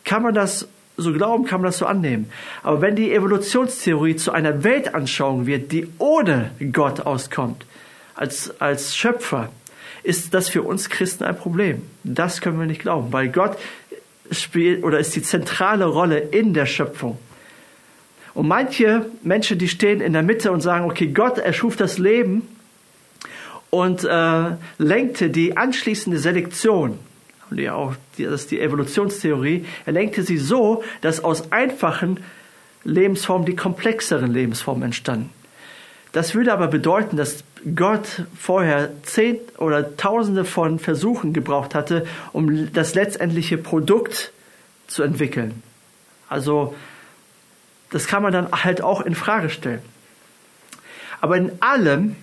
kann 0.06 0.24
man 0.24 0.34
das 0.34 0.70
so 0.96 1.12
glauben, 1.12 1.44
kann 1.44 1.60
man 1.60 1.68
das 1.68 1.80
so 1.80 1.86
annehmen. 1.86 2.32
Aber 2.62 2.80
wenn 2.80 2.96
die 2.96 3.12
Evolutionstheorie 3.12 4.16
zu 4.16 4.32
einer 4.32 4.64
Weltanschauung 4.64 5.48
wird, 5.48 5.74
die 5.74 5.90
ohne 5.98 6.52
Gott 6.72 7.02
auskommt, 7.02 7.66
als, 8.16 8.60
als 8.60 8.96
Schöpfer, 8.96 9.50
ist 10.04 10.34
das 10.34 10.50
für 10.50 10.64
uns 10.64 10.90
Christen 10.90 11.24
ein 11.24 11.38
Problem. 11.38 11.82
Das 12.04 12.42
können 12.42 12.60
wir 12.60 12.66
nicht 12.66 12.82
glauben, 12.82 13.12
weil 13.14 13.30
Gott 13.30 13.58
spielt 14.32 14.84
oder 14.84 15.00
ist 15.00 15.16
die 15.16 15.22
zentrale 15.22 15.86
Rolle 15.86 16.20
in 16.20 16.54
der 16.54 16.66
Schöpfung. 16.66 17.18
Und 18.34 18.48
manche 18.48 19.06
Menschen, 19.22 19.60
die 19.60 19.68
stehen 19.68 20.02
in 20.02 20.14
der 20.14 20.24
Mitte 20.24 20.52
und 20.52 20.62
sagen, 20.62 20.86
okay, 20.86 21.08
Gott 21.08 21.38
erschuf 21.38 21.76
das 21.76 22.00
Leben 22.00 22.48
und 23.70 24.04
äh, 24.04 24.52
lenkte 24.78 25.30
die 25.30 25.56
anschließende 25.56 26.18
Selektion, 26.18 26.98
ja 27.52 27.76
auch 27.76 27.96
die, 28.18 28.24
das 28.24 28.42
ist 28.42 28.52
die 28.52 28.60
Evolutionstheorie, 28.60 29.66
er 29.86 29.94
lenkte 29.94 30.24
sie 30.24 30.38
so, 30.38 30.84
dass 31.02 31.24
aus 31.24 31.52
einfachen 31.52 32.20
Lebensformen 32.84 33.46
die 33.46 33.56
komplexeren 33.56 34.34
Lebensformen 34.34 34.84
entstanden. 34.84 35.30
Das 36.14 36.36
würde 36.36 36.54
aber 36.54 36.68
bedeuten, 36.68 37.18
dass 37.18 37.44
Gott 37.76 38.24
vorher 38.40 38.92
zehn 39.02 39.40
oder 39.58 39.98
tausende 39.98 40.46
von 40.46 40.80
Versuchen 40.80 41.34
gebraucht 41.34 41.76
hatte, 41.76 42.06
um 42.32 42.72
das 42.72 42.94
letztendliche 42.94 43.58
Produkt 43.58 44.32
zu 44.88 45.02
entwickeln. 45.02 45.64
Also 46.30 46.76
das 47.90 48.08
kann 48.08 48.24
man 48.24 48.32
dann 48.32 48.52
halt 48.52 48.82
auch 48.82 49.02
in 49.02 49.16
Frage 49.16 49.50
stellen. 49.50 49.82
Aber 51.20 51.36
in 51.36 51.52
allem 51.62 52.16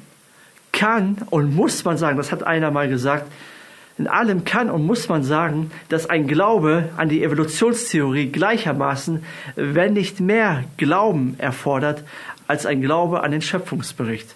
kann 0.72 1.16
und 1.30 1.54
muss 1.54 1.84
man 1.84 1.96
sagen, 1.96 2.16
das 2.16 2.30
hat 2.30 2.44
einer 2.44 2.70
mal 2.70 2.88
gesagt, 2.88 3.30
in 3.98 4.06
allem 4.06 4.44
kann 4.44 4.70
und 4.70 4.86
muss 4.86 5.08
man 5.08 5.24
sagen, 5.24 5.72
dass 5.88 6.08
ein 6.08 6.26
Glaube 6.26 6.88
an 6.96 7.08
die 7.08 7.22
Evolutionstheorie 7.22 8.28
gleichermaßen, 8.30 9.24
wenn 9.56 9.94
nicht 9.94 10.20
mehr 10.20 10.64
Glauben 10.76 11.34
erfordert, 11.38 12.04
als 12.50 12.66
ein 12.66 12.82
Glaube 12.82 13.22
an 13.22 13.30
den 13.30 13.42
Schöpfungsbericht. 13.42 14.34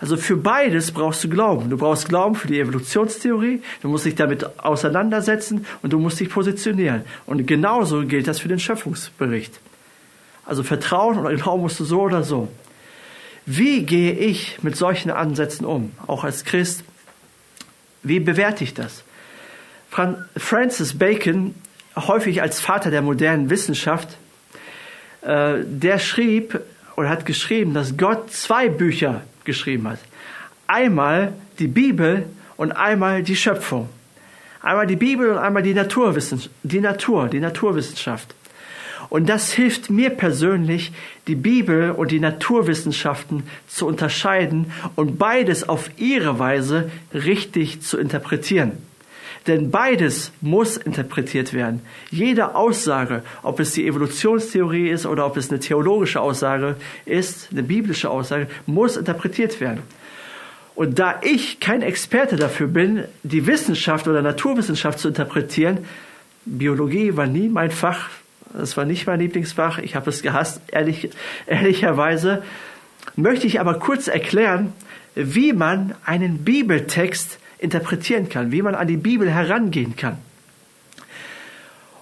Also 0.00 0.16
für 0.16 0.36
beides 0.36 0.90
brauchst 0.90 1.22
du 1.22 1.28
Glauben. 1.28 1.70
Du 1.70 1.76
brauchst 1.78 2.08
Glauben 2.08 2.34
für 2.34 2.48
die 2.48 2.58
Evolutionstheorie, 2.58 3.62
du 3.82 3.88
musst 3.88 4.04
dich 4.04 4.16
damit 4.16 4.58
auseinandersetzen 4.58 5.64
und 5.80 5.92
du 5.92 6.00
musst 6.00 6.18
dich 6.18 6.28
positionieren. 6.28 7.02
Und 7.24 7.46
genauso 7.46 8.04
gilt 8.04 8.26
das 8.26 8.40
für 8.40 8.48
den 8.48 8.58
Schöpfungsbericht. 8.58 9.60
Also 10.44 10.64
Vertrauen 10.64 11.18
oder 11.18 11.32
Glauben 11.36 11.62
musst 11.62 11.78
du 11.78 11.84
so 11.84 12.00
oder 12.00 12.24
so. 12.24 12.48
Wie 13.46 13.84
gehe 13.84 14.12
ich 14.12 14.60
mit 14.62 14.76
solchen 14.76 15.12
Ansätzen 15.12 15.64
um, 15.64 15.92
auch 16.08 16.24
als 16.24 16.44
Christ? 16.44 16.82
Wie 18.02 18.18
bewerte 18.18 18.64
ich 18.64 18.74
das? 18.74 19.04
Francis 20.36 20.98
Bacon, 20.98 21.54
häufig 21.94 22.42
als 22.42 22.60
Vater 22.60 22.90
der 22.90 23.02
modernen 23.02 23.50
Wissenschaft, 23.50 24.08
äh, 25.20 25.58
der 25.64 26.00
schrieb 26.00 26.60
oder 26.96 27.08
hat 27.08 27.26
geschrieben, 27.26 27.74
dass 27.74 27.96
Gott 27.96 28.32
zwei 28.32 28.68
Bücher 28.68 29.22
geschrieben 29.44 29.88
hat. 29.88 29.98
Einmal 30.66 31.32
die 31.58 31.66
Bibel 31.66 32.26
und 32.56 32.72
einmal 32.72 33.22
die 33.22 33.36
Schöpfung. 33.36 33.88
Einmal 34.62 34.86
die 34.86 34.96
Bibel 34.96 35.30
und 35.30 35.38
einmal 35.38 35.62
die 35.62 35.74
Naturwissenschaft, 35.74 36.54
die 36.62 36.80
Natur, 36.80 37.28
die 37.28 37.40
Naturwissenschaft. 37.40 38.34
Und 39.08 39.28
das 39.28 39.52
hilft 39.52 39.90
mir 39.90 40.10
persönlich, 40.10 40.92
die 41.26 41.34
Bibel 41.34 41.90
und 41.90 42.10
die 42.12 42.20
Naturwissenschaften 42.20 43.42
zu 43.68 43.86
unterscheiden 43.86 44.72
und 44.94 45.18
beides 45.18 45.68
auf 45.68 45.90
ihre 45.98 46.38
Weise 46.38 46.90
richtig 47.12 47.82
zu 47.82 47.98
interpretieren. 47.98 48.72
Denn 49.46 49.70
beides 49.70 50.30
muss 50.40 50.76
interpretiert 50.76 51.52
werden. 51.52 51.80
Jede 52.10 52.54
Aussage, 52.54 53.22
ob 53.42 53.58
es 53.58 53.72
die 53.72 53.86
Evolutionstheorie 53.86 54.88
ist 54.88 55.04
oder 55.04 55.26
ob 55.26 55.36
es 55.36 55.50
eine 55.50 55.58
theologische 55.58 56.20
Aussage 56.20 56.76
ist, 57.06 57.48
eine 57.50 57.62
biblische 57.62 58.08
Aussage, 58.08 58.46
muss 58.66 58.96
interpretiert 58.96 59.60
werden. 59.60 59.82
Und 60.74 60.98
da 60.98 61.20
ich 61.22 61.60
kein 61.60 61.82
Experte 61.82 62.36
dafür 62.36 62.68
bin, 62.68 63.04
die 63.22 63.46
Wissenschaft 63.46 64.08
oder 64.08 64.22
Naturwissenschaft 64.22 64.98
zu 64.98 65.08
interpretieren, 65.08 65.78
Biologie 66.44 67.16
war 67.16 67.26
nie 67.26 67.48
mein 67.48 67.70
Fach, 67.70 68.08
das 68.52 68.76
war 68.76 68.84
nicht 68.84 69.06
mein 69.06 69.20
Lieblingsfach. 69.20 69.78
Ich 69.78 69.94
habe 69.94 70.10
es 70.10 70.22
gehasst, 70.22 70.60
ehrlich, 70.68 71.10
ehrlicherweise. 71.46 72.42
Möchte 73.16 73.46
ich 73.46 73.60
aber 73.60 73.74
kurz 73.74 74.08
erklären, 74.08 74.72
wie 75.14 75.52
man 75.52 75.94
einen 76.04 76.38
Bibeltext 76.38 77.38
interpretieren 77.62 78.28
kann, 78.28 78.52
wie 78.52 78.62
man 78.62 78.74
an 78.74 78.88
die 78.88 78.96
Bibel 78.96 79.30
herangehen 79.30 79.96
kann. 79.96 80.18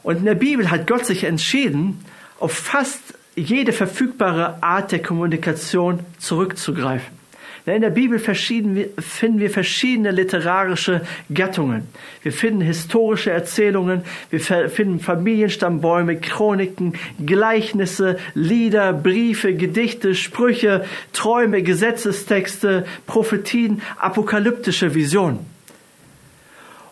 Und 0.03 0.19
in 0.19 0.25
der 0.25 0.35
Bibel 0.35 0.71
hat 0.71 0.87
Gott 0.87 1.05
sich 1.05 1.25
entschieden, 1.25 2.05
auf 2.39 2.53
fast 2.53 3.15
jede 3.37 3.73
verfügbare 3.73 4.63
Art 4.63 4.93
der 4.93 5.03
Kommunikation 5.03 6.01
zurückzugreifen. 6.19 7.20
In 7.67 7.83
der 7.83 7.91
Bibel 7.91 8.19
finden 8.19 9.39
wir 9.39 9.51
verschiedene 9.51 10.11
literarische 10.11 11.03
Gattungen. 11.33 11.89
Wir 12.23 12.33
finden 12.33 12.63
historische 12.63 13.31
Erzählungen, 13.31 14.03
wir 14.31 14.41
finden 14.41 14.99
Familienstammbäume, 14.99 16.17
Chroniken, 16.17 16.95
Gleichnisse, 17.25 18.19
Lieder, 18.35 18.93
Briefe, 18.93 19.55
Gedichte, 19.55 20.15
Sprüche, 20.15 20.85
Träume, 21.13 21.63
Gesetzestexte, 21.63 22.87
Prophetien, 23.07 23.83
apokalyptische 23.99 24.95
Visionen. 24.95 25.41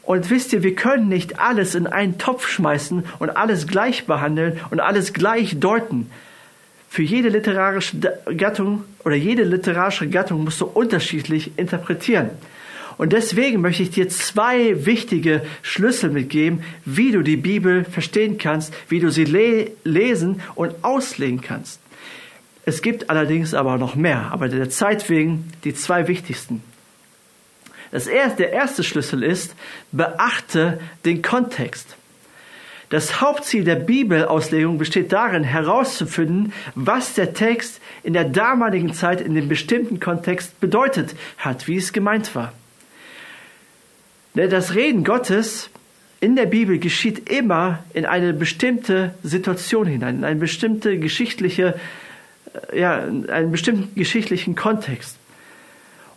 Und 0.02 0.30
wisst 0.30 0.52
ihr, 0.52 0.62
wir 0.62 0.74
können 0.74 1.08
nicht 1.08 1.38
alles 1.38 1.74
in 1.74 1.86
einen 1.86 2.18
Topf 2.18 2.48
schmeißen 2.48 3.04
und 3.18 3.30
alles 3.30 3.66
gleich 3.66 4.06
behandeln 4.06 4.58
und 4.70 4.80
alles 4.80 5.12
gleich 5.12 5.60
deuten. 5.60 6.10
Für 6.88 7.02
jede 7.02 7.28
literarische 7.28 7.98
Gattung 8.36 8.84
oder 9.04 9.14
jede 9.14 9.44
literarische 9.44 10.08
Gattung 10.08 10.44
musst 10.44 10.60
du 10.60 10.64
unterschiedlich 10.64 11.52
interpretieren. 11.56 12.30
Und 12.96 13.12
deswegen 13.12 13.60
möchte 13.60 13.84
ich 13.84 13.90
dir 13.90 14.08
zwei 14.08 14.84
wichtige 14.84 15.42
Schlüssel 15.62 16.10
mitgeben, 16.10 16.64
wie 16.84 17.12
du 17.12 17.22
die 17.22 17.36
Bibel 17.36 17.84
verstehen 17.84 18.38
kannst, 18.38 18.74
wie 18.88 18.98
du 18.98 19.10
sie 19.10 19.24
le 19.24 19.70
lesen 19.84 20.40
und 20.56 20.74
auslegen 20.82 21.40
kannst. 21.40 21.80
Es 22.64 22.82
gibt 22.82 23.08
allerdings 23.08 23.54
aber 23.54 23.78
noch 23.78 23.94
mehr, 23.94 24.30
aber 24.32 24.48
der 24.48 24.68
Zeit 24.68 25.08
wegen 25.08 25.50
die 25.64 25.74
zwei 25.74 26.08
wichtigsten. 26.08 26.62
Das 27.90 28.06
erste, 28.06 28.38
der 28.38 28.52
erste 28.52 28.82
Schlüssel 28.84 29.22
ist, 29.22 29.54
beachte 29.92 30.80
den 31.04 31.22
Kontext. 31.22 31.96
Das 32.90 33.20
Hauptziel 33.20 33.64
der 33.64 33.74
Bibelauslegung 33.76 34.78
besteht 34.78 35.12
darin, 35.12 35.44
herauszufinden, 35.44 36.52
was 36.74 37.14
der 37.14 37.34
Text 37.34 37.80
in 38.02 38.14
der 38.14 38.24
damaligen 38.24 38.94
Zeit 38.94 39.20
in 39.20 39.34
dem 39.34 39.48
bestimmten 39.48 40.00
Kontext 40.00 40.58
bedeutet 40.58 41.14
hat, 41.36 41.68
wie 41.68 41.76
es 41.76 41.92
gemeint 41.92 42.34
war. 42.34 42.52
Das 44.34 44.74
Reden 44.74 45.04
Gottes 45.04 45.68
in 46.20 46.34
der 46.36 46.46
Bibel 46.46 46.78
geschieht 46.78 47.28
immer 47.28 47.84
in 47.92 48.06
eine 48.06 48.32
bestimmte 48.32 49.14
Situation 49.22 49.86
hinein, 49.86 50.18
in 50.18 50.24
eine 50.24 50.40
bestimmte 50.40 50.98
geschichtliche, 50.98 51.78
äh, 52.72 52.80
ja, 52.80 52.98
in 52.98 53.28
einen 53.28 53.52
bestimmten 53.52 53.94
geschichtlichen 53.94 54.54
Kontext. 54.54 55.17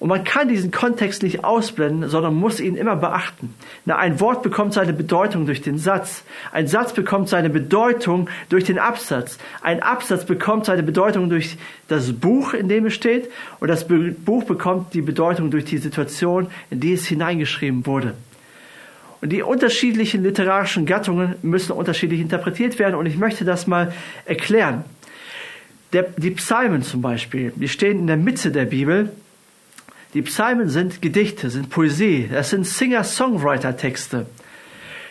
Und 0.01 0.07
man 0.09 0.23
kann 0.23 0.49
diesen 0.49 0.71
Kontext 0.71 1.21
nicht 1.21 1.43
ausblenden, 1.43 2.09
sondern 2.09 2.33
muss 2.33 2.59
ihn 2.59 2.73
immer 2.75 2.95
beachten. 2.95 3.53
Na, 3.85 3.97
ein 3.97 4.19
Wort 4.19 4.41
bekommt 4.41 4.73
seine 4.73 4.93
Bedeutung 4.93 5.45
durch 5.45 5.61
den 5.61 5.77
Satz. 5.77 6.23
Ein 6.51 6.65
Satz 6.65 6.93
bekommt 6.93 7.29
seine 7.29 7.51
Bedeutung 7.51 8.27
durch 8.49 8.63
den 8.63 8.79
Absatz. 8.79 9.37
Ein 9.61 9.83
Absatz 9.83 10.25
bekommt 10.25 10.65
seine 10.65 10.81
Bedeutung 10.81 11.29
durch 11.29 11.55
das 11.87 12.13
Buch, 12.13 12.55
in 12.55 12.67
dem 12.67 12.87
es 12.87 12.95
steht. 12.95 13.29
Und 13.59 13.67
das 13.67 13.87
Buch 13.87 14.43
bekommt 14.45 14.95
die 14.95 15.03
Bedeutung 15.03 15.51
durch 15.51 15.65
die 15.65 15.77
Situation, 15.77 16.47
in 16.71 16.79
die 16.79 16.93
es 16.93 17.05
hineingeschrieben 17.05 17.85
wurde. 17.85 18.15
Und 19.21 19.29
die 19.29 19.43
unterschiedlichen 19.43 20.23
literarischen 20.23 20.87
Gattungen 20.87 21.35
müssen 21.43 21.73
unterschiedlich 21.73 22.21
interpretiert 22.21 22.79
werden. 22.79 22.95
Und 22.95 23.05
ich 23.05 23.19
möchte 23.19 23.45
das 23.45 23.67
mal 23.67 23.93
erklären. 24.25 24.83
Der, 25.93 26.07
die 26.17 26.31
Psalmen 26.31 26.81
zum 26.81 27.03
Beispiel, 27.03 27.53
die 27.55 27.67
stehen 27.67 27.99
in 27.99 28.07
der 28.07 28.17
Mitte 28.17 28.49
der 28.49 28.65
Bibel 28.65 29.11
die 30.13 30.21
Psalmen 30.21 30.69
sind 30.69 31.01
Gedichte, 31.01 31.49
sind 31.49 31.69
Poesie, 31.69 32.29
das 32.31 32.49
sind 32.49 32.67
Singer-Songwriter-Texte. 32.67 34.25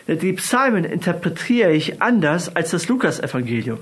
Die 0.08 0.32
Psalmen 0.34 0.84
interpretiere 0.84 1.72
ich 1.72 2.02
anders 2.02 2.54
als 2.54 2.70
das 2.70 2.88
Lukas-Evangelium. 2.88 3.78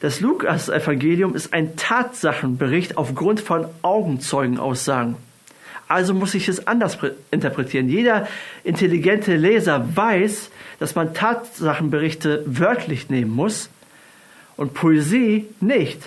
Das 0.00 0.20
Lukas-Evangelium 0.20 1.34
ist 1.34 1.54
ein 1.54 1.76
Tatsachenbericht 1.76 2.98
aufgrund 2.98 3.40
von 3.40 3.66
Augenzeugenaussagen. 3.82 5.16
Also 5.88 6.12
muss 6.12 6.34
ich 6.34 6.48
es 6.48 6.66
anders 6.66 6.98
interpretieren. 7.30 7.88
Jeder 7.88 8.26
intelligente 8.64 9.36
Leser 9.36 9.96
weiß, 9.96 10.50
dass 10.78 10.94
man 10.94 11.14
Tatsachenberichte 11.14 12.42
wörtlich 12.46 13.10
nehmen 13.10 13.30
muss 13.30 13.70
und 14.56 14.74
Poesie 14.74 15.46
nicht. 15.60 16.00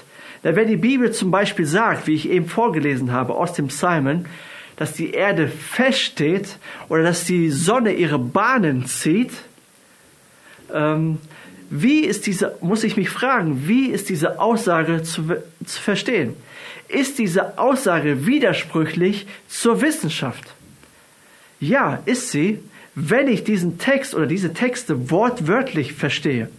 Wenn 0.56 0.68
die 0.68 0.78
Bibel 0.78 1.12
zum 1.12 1.32
Beispiel 1.32 1.66
sagt, 1.66 2.08
wie 2.08 2.14
ich 2.14 2.30
eben 2.30 2.48
vorgelesen 2.48 3.12
habe 3.12 3.34
aus 3.34 3.54
dem 3.54 3.68
Psalmen, 3.68 4.28
dass 4.78 4.94
die 4.94 5.12
Erde 5.12 5.48
feststeht 5.48 6.58
oder 6.88 7.04
dass 7.04 7.26
die 7.26 7.50
Sonne 7.50 7.94
ihre 7.94 8.20
Bahnen 8.20 8.86
zieht, 8.86 9.32
ähm, 10.74 11.18
wie 11.70 12.02
ist 12.02 12.28
diese, 12.28 12.56
muss 12.62 12.84
ich 12.84 12.96
mich 12.96 13.10
fragen, 13.10 13.68
wie 13.68 13.88
ist 13.88 14.10
diese 14.10 14.40
Aussage 14.40 15.04
zu, 15.04 15.36
zu 15.66 15.82
verstehen? 15.82 16.34
Ist 16.88 17.20
diese 17.20 17.58
Aussage 17.60 18.26
widersprüchlich 18.26 19.28
zur 19.50 19.82
Wissenschaft? 19.82 20.54
Ja, 21.60 22.02
ist 22.06 22.32
sie, 22.32 22.60
wenn 22.96 23.28
ich 23.28 23.44
diesen 23.44 23.80
Text 23.80 24.16
oder 24.16 24.28
diese 24.28 24.54
Texte 24.54 25.12
wortwörtlich 25.12 25.94
verstehe. 25.94 26.50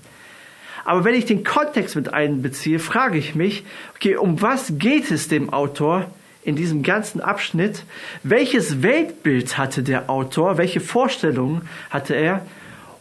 Aber 0.89 1.05
wenn 1.05 1.15
ich 1.15 1.27
den 1.27 1.45
Kontext 1.45 1.97
mit 1.97 2.15
einbeziehe, 2.15 2.79
frage 2.79 3.19
ich 3.19 3.35
mich, 3.35 3.63
okay, 3.95 4.17
um 4.17 4.41
was 4.41 4.73
geht 4.79 5.11
es 5.11 5.29
dem 5.29 5.53
Autor 5.53 6.07
in 6.43 6.57
diesem 6.57 6.83
ganzen 6.83 7.21
Abschnitt? 7.21 7.85
Welches 8.23 8.83
Weltbild 8.83 9.59
hatte 9.59 9.83
der 9.83 10.09
Autor? 10.09 10.57
Welche 10.57 10.81
Vorstellungen 10.81 11.69
hatte 11.91 12.15
er? 12.15 12.47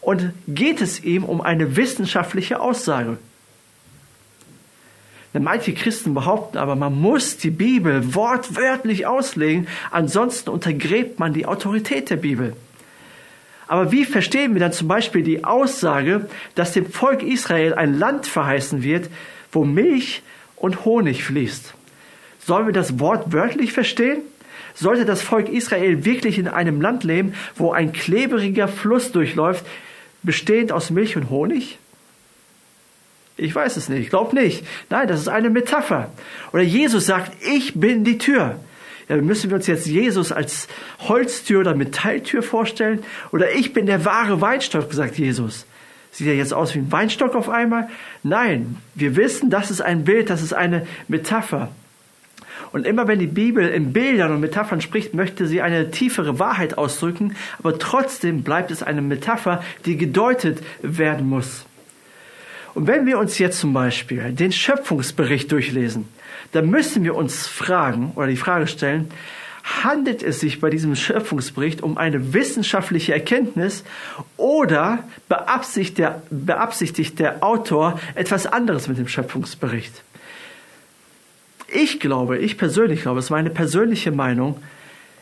Und 0.02 0.34
geht 0.50 0.82
es 0.82 1.02
ihm 1.02 1.24
um 1.24 1.40
eine 1.40 1.78
wissenschaftliche 1.78 2.60
Aussage? 2.60 3.20
Manche 5.32 5.74
Christen 5.74 6.14
behaupten 6.14 6.58
aber, 6.58 6.76
man 6.76 7.00
muss 7.00 7.38
die 7.38 7.52
Bibel 7.52 8.14
wortwörtlich 8.14 9.08
auslegen, 9.08 9.66
ansonsten 9.92 10.50
untergräbt 10.50 11.20
man 11.20 11.32
die 11.32 11.46
Autorität 11.46 12.10
der 12.10 12.18
Bibel. 12.18 12.54
Aber 13.68 13.92
wie 13.92 14.06
verstehen 14.06 14.54
wir 14.54 14.62
dann 14.62 14.74
zum 14.74 14.88
Beispiel 14.88 15.24
die 15.24 15.44
Aussage, 15.44 16.28
dass 16.56 16.74
dem 16.74 16.90
Volk 16.90 17.22
Israel 17.22 17.74
ein 17.74 17.98
Land 18.00 18.26
verheißen 18.26 18.82
wird, 18.82 19.10
wo 19.52 19.66
Milch 19.66 20.22
und 20.56 20.86
Honig 20.86 21.24
fließt? 21.24 21.74
Sollen 22.40 22.66
wir 22.66 22.74
das 22.74 23.00
wortwörtlich 23.00 23.74
verstehen? 23.74 24.22
Sollte 24.74 25.06
das 25.06 25.22
Volk 25.22 25.50
Israel 25.50 26.06
wirklich 26.06 26.38
in 26.38 26.48
einem 26.48 26.82
Land 26.82 27.04
leben, 27.04 27.34
wo 27.56 27.72
ein 27.72 27.92
klebriger 27.92 28.68
Fluss 28.68 29.12
durchläuft, 29.12 29.66
bestehend 30.24 30.72
aus 30.72 30.90
Milch 30.90 31.18
und 31.18 31.30
Honig? 31.30 31.78
Ich 33.36 33.54
weiß 33.54 33.78
es 33.78 33.90
nicht, 33.90 34.02
ich 34.02 34.10
glaube 34.10 34.36
nicht. 34.36 34.66
Nein, 34.90 35.08
das 35.08 35.20
ist 35.20 35.28
eine 35.28 35.50
Metapher. 35.50 36.10
Oder 36.54 36.64
Jesus 36.64 37.06
sagt, 37.06 37.32
ich 37.44 37.74
bin 37.76 38.04
die 38.04 38.18
Tür. 38.18 38.60
Ja, 39.10 39.18
müssen 39.18 39.50
wir 39.50 39.56
uns 39.58 39.68
jetzt 39.68 39.88
Jesus 39.88 40.32
als 40.32 40.68
Holztür 41.00 41.62
oder 41.62 41.76
Metalltür 41.76 42.44
vorstellen? 42.44 43.04
Oder 43.32 43.54
ich 43.54 43.74
bin 43.74 43.86
der 43.86 44.04
wahre 44.04 44.42
Weinstock, 44.42 44.94
sagt 44.94 45.18
Jesus. 45.18 45.66
Sieht 46.12 46.28
er 46.28 46.36
jetzt 46.36 46.54
aus 46.54 46.74
wie 46.74 46.80
ein 46.80 46.92
Weinstock 46.92 47.36
auf 47.36 47.48
einmal? 47.48 47.90
Nein, 48.24 48.78
wir 48.96 49.16
wissen, 49.16 49.50
das 49.50 49.72
ist 49.72 49.82
ein 49.82 50.04
Bild, 50.04 50.30
das 50.30 50.42
ist 50.42 50.54
eine 50.54 50.86
Metapher. 51.08 51.70
Und 52.72 52.86
immer 52.86 53.08
wenn 53.08 53.20
die 53.20 53.28
Bibel 53.28 53.68
in 53.68 53.94
Bildern 53.94 54.32
und 54.32 54.42
Metaphern 54.42 54.82
spricht, 54.82 55.14
möchte 55.14 55.48
sie 55.48 55.62
eine 55.62 55.92
tiefere 55.92 56.40
Wahrheit 56.40 56.78
ausdrücken, 56.78 57.36
aber 57.60 57.80
trotzdem 57.80 58.44
bleibt 58.44 58.72
es 58.72 58.84
eine 58.84 59.02
Metapher, 59.02 59.64
die 59.86 59.96
gedeutet 59.96 60.60
werden 60.82 61.30
muss. 61.30 61.66
Und 62.78 62.86
wenn 62.86 63.08
wir 63.08 63.18
uns 63.18 63.40
jetzt 63.40 63.60
zum 63.60 63.74
Beispiel 63.74 64.32
den 64.34 64.52
Schöpfungsbericht 64.52 65.52
durchlesen, 65.52 66.08
dann 66.52 66.70
müssen 66.70 67.04
wir 67.04 67.16
uns 67.16 67.48
fragen 67.48 68.12
oder 68.14 68.28
die 68.28 68.38
Frage 68.38 68.68
stellen, 68.68 69.10
handelt 69.64 70.22
es 70.22 70.42
sich 70.42 70.62
bei 70.62 70.70
diesem 70.70 70.96
Schöpfungsbericht 70.96 71.82
um 71.82 71.98
eine 71.98 72.36
wissenschaftliche 72.36 73.14
Erkenntnis 73.14 73.84
oder 74.38 75.00
beabsichtigt 75.28 75.98
der, 75.98 76.22
beabsichtigt 76.30 77.18
der 77.18 77.44
Autor 77.44 78.00
etwas 78.14 78.46
anderes 78.46 78.88
mit 78.88 79.00
dem 79.00 79.08
Schöpfungsbericht? 79.08 80.04
Ich 81.70 82.00
glaube, 82.00 82.38
ich 82.38 82.60
persönlich 82.60 83.02
glaube, 83.02 83.18
es 83.18 83.26
ist 83.26 83.32
meine 83.32 83.50
persönliche 83.50 84.12
Meinung, 84.12 84.62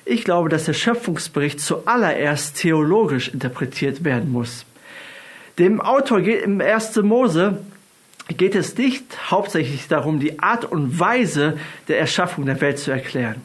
ich 0.03 0.25
glaube, 0.25 0.49
dass 0.49 0.65
der 0.65 0.73
Schöpfungsbericht 0.73 1.61
zuallererst 1.61 2.57
theologisch 2.57 3.29
interpretiert 3.29 4.03
werden 4.03 4.29
muss. 4.33 4.65
Dem 5.57 5.79
Autor 5.79 6.19
geht 6.19 6.43
im 6.43 6.59
1. 6.59 6.97
Mose 6.97 7.59
geht 8.27 8.55
es 8.55 8.77
nicht 8.77 9.31
hauptsächlich 9.31 9.87
darum, 9.87 10.19
die 10.19 10.39
Art 10.39 10.65
und 10.65 10.99
Weise 10.99 11.57
der 11.87 11.99
Erschaffung 11.99 12.45
der 12.45 12.59
Welt 12.59 12.77
zu 12.77 12.91
erklären. 12.91 13.41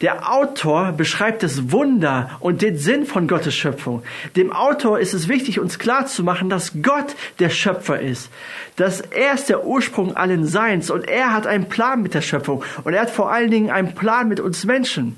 Der 0.00 0.30
Autor 0.30 0.92
beschreibt 0.92 1.42
das 1.42 1.70
Wunder 1.70 2.36
und 2.40 2.62
den 2.62 2.76
Sinn 2.76 3.06
von 3.06 3.28
Gottes 3.28 3.54
Schöpfung. 3.54 4.02
Dem 4.34 4.52
Autor 4.52 4.98
ist 4.98 5.14
es 5.14 5.28
wichtig, 5.28 5.60
uns 5.60 5.78
klarzumachen, 5.78 6.50
dass 6.50 6.72
Gott 6.82 7.14
der 7.38 7.48
Schöpfer 7.48 8.00
ist. 8.00 8.28
Dass 8.74 9.00
er 9.00 9.34
ist 9.34 9.48
der 9.48 9.64
Ursprung 9.64 10.14
allen 10.16 10.46
Seins 10.46 10.90
und 10.90 11.08
er 11.08 11.32
hat 11.32 11.46
einen 11.46 11.68
Plan 11.68 12.02
mit 12.02 12.12
der 12.12 12.20
Schöpfung 12.22 12.62
und 12.84 12.92
er 12.92 13.02
hat 13.02 13.10
vor 13.10 13.30
allen 13.30 13.50
Dingen 13.50 13.70
einen 13.70 13.94
Plan 13.94 14.28
mit 14.28 14.40
uns 14.40 14.64
Menschen. 14.64 15.16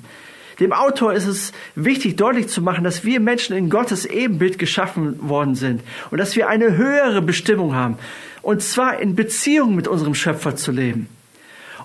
Dem 0.59 0.73
Autor 0.73 1.13
ist 1.13 1.25
es 1.25 1.53
wichtig, 1.75 2.17
deutlich 2.17 2.49
zu 2.49 2.61
machen, 2.61 2.83
dass 2.83 3.05
wir 3.05 3.19
Menschen 3.19 3.55
in 3.55 3.69
Gottes 3.69 4.05
Ebenbild 4.05 4.59
geschaffen 4.59 5.29
worden 5.29 5.55
sind 5.55 5.81
und 6.11 6.17
dass 6.17 6.35
wir 6.35 6.49
eine 6.49 6.75
höhere 6.75 7.21
Bestimmung 7.21 7.75
haben. 7.75 7.97
Und 8.41 8.61
zwar 8.61 8.99
in 8.99 9.15
Beziehung 9.15 9.75
mit 9.75 9.87
unserem 9.87 10.15
Schöpfer 10.15 10.55
zu 10.55 10.71
leben. 10.71 11.07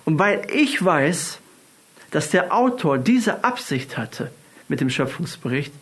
Und 0.04 0.18
weil 0.18 0.46
ich 0.52 0.84
weiß, 0.84 1.38
dass 2.10 2.30
der 2.30 2.54
Autor 2.54 2.98
diese 2.98 3.44
Absicht 3.44 3.96
hatte 3.96 4.30
mit 4.68 4.80
dem 4.80 4.90
Schöpfungsbericht, 4.90 5.72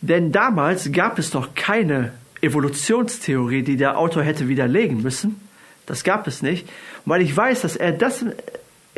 denn 0.00 0.30
damals 0.30 0.92
gab 0.92 1.18
es 1.18 1.32
noch 1.34 1.54
keine 1.54 2.12
Evolutionstheorie, 2.40 3.62
die 3.62 3.76
der 3.76 3.98
Autor 3.98 4.22
hätte 4.22 4.48
widerlegen 4.48 5.02
müssen. 5.02 5.40
Das 5.86 6.04
gab 6.04 6.26
es 6.26 6.42
nicht. 6.42 6.68
Und 7.04 7.10
weil 7.10 7.22
ich 7.22 7.36
weiß, 7.36 7.62
dass 7.62 7.74
er 7.74 7.92
das 7.92 8.24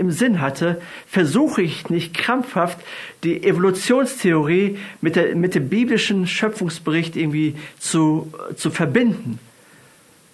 im 0.01 0.11
Sinn 0.11 0.41
hatte, 0.41 0.81
versuche 1.07 1.61
ich 1.61 1.91
nicht 1.91 2.15
krampfhaft 2.15 2.79
die 3.23 3.45
Evolutionstheorie 3.45 4.79
mit, 5.03 5.15
der, 5.15 5.37
mit 5.37 5.55
dem 5.55 5.69
biblischen 5.69 6.27
Schöpfungsbericht 6.27 7.17
irgendwie 7.17 7.55
zu, 7.79 8.33
zu 8.57 8.71
verbinden 8.71 9.39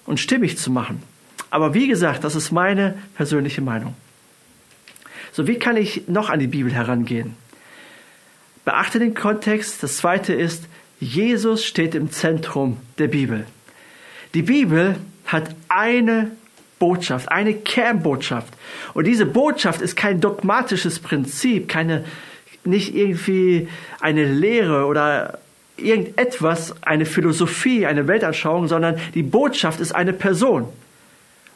und 0.07 0.21
stimmig 0.21 0.57
zu 0.57 0.71
machen. 0.71 1.03
Aber 1.51 1.75
wie 1.75 1.89
gesagt, 1.89 2.23
das 2.23 2.37
ist 2.37 2.53
meine 2.53 2.97
persönliche 3.17 3.61
Meinung. 3.61 3.95
So, 5.33 5.49
wie 5.49 5.59
kann 5.59 5.77
ich 5.77 6.07
noch 6.07 6.31
an 6.31 6.39
die 6.39 6.47
Bibel 6.47 6.73
herangehen? 6.73 7.35
Beachte 8.65 9.01
den 9.01 9.15
Kontext. 9.15 9.83
Das 9.83 9.97
zweite 9.97 10.33
ist, 10.33 10.65
Jesus 11.01 11.65
steht 11.65 11.95
im 11.97 12.13
Zentrum 12.13 12.77
der 12.99 13.09
Bibel. 13.09 13.47
Die 14.33 14.43
Bibel 14.43 14.97
hat 15.27 15.55
eine 15.69 16.31
Botschaft, 16.79 17.31
eine 17.31 17.55
Kernbotschaft. 17.55 18.53
Und 18.95 19.07
diese 19.07 19.27
Botschaft 19.27 19.81
ist 19.81 19.97
kein 19.97 20.21
dogmatisches 20.21 20.99
Prinzip, 20.99 21.69
keine, 21.69 22.05
nicht 22.65 22.95
irgendwie 22.95 23.69
eine 24.01 24.25
Lehre 24.25 24.87
oder 24.87 25.39
irgendetwas, 25.77 26.75
eine 26.83 27.07
Philosophie, 27.07 27.87
eine 27.87 28.09
Weltanschauung, 28.09 28.69
sondern 28.69 28.99
die 29.15 29.23
Botschaft 29.23 29.81
ist 29.81 29.95
eine 29.95 30.13
Person. 30.13 30.69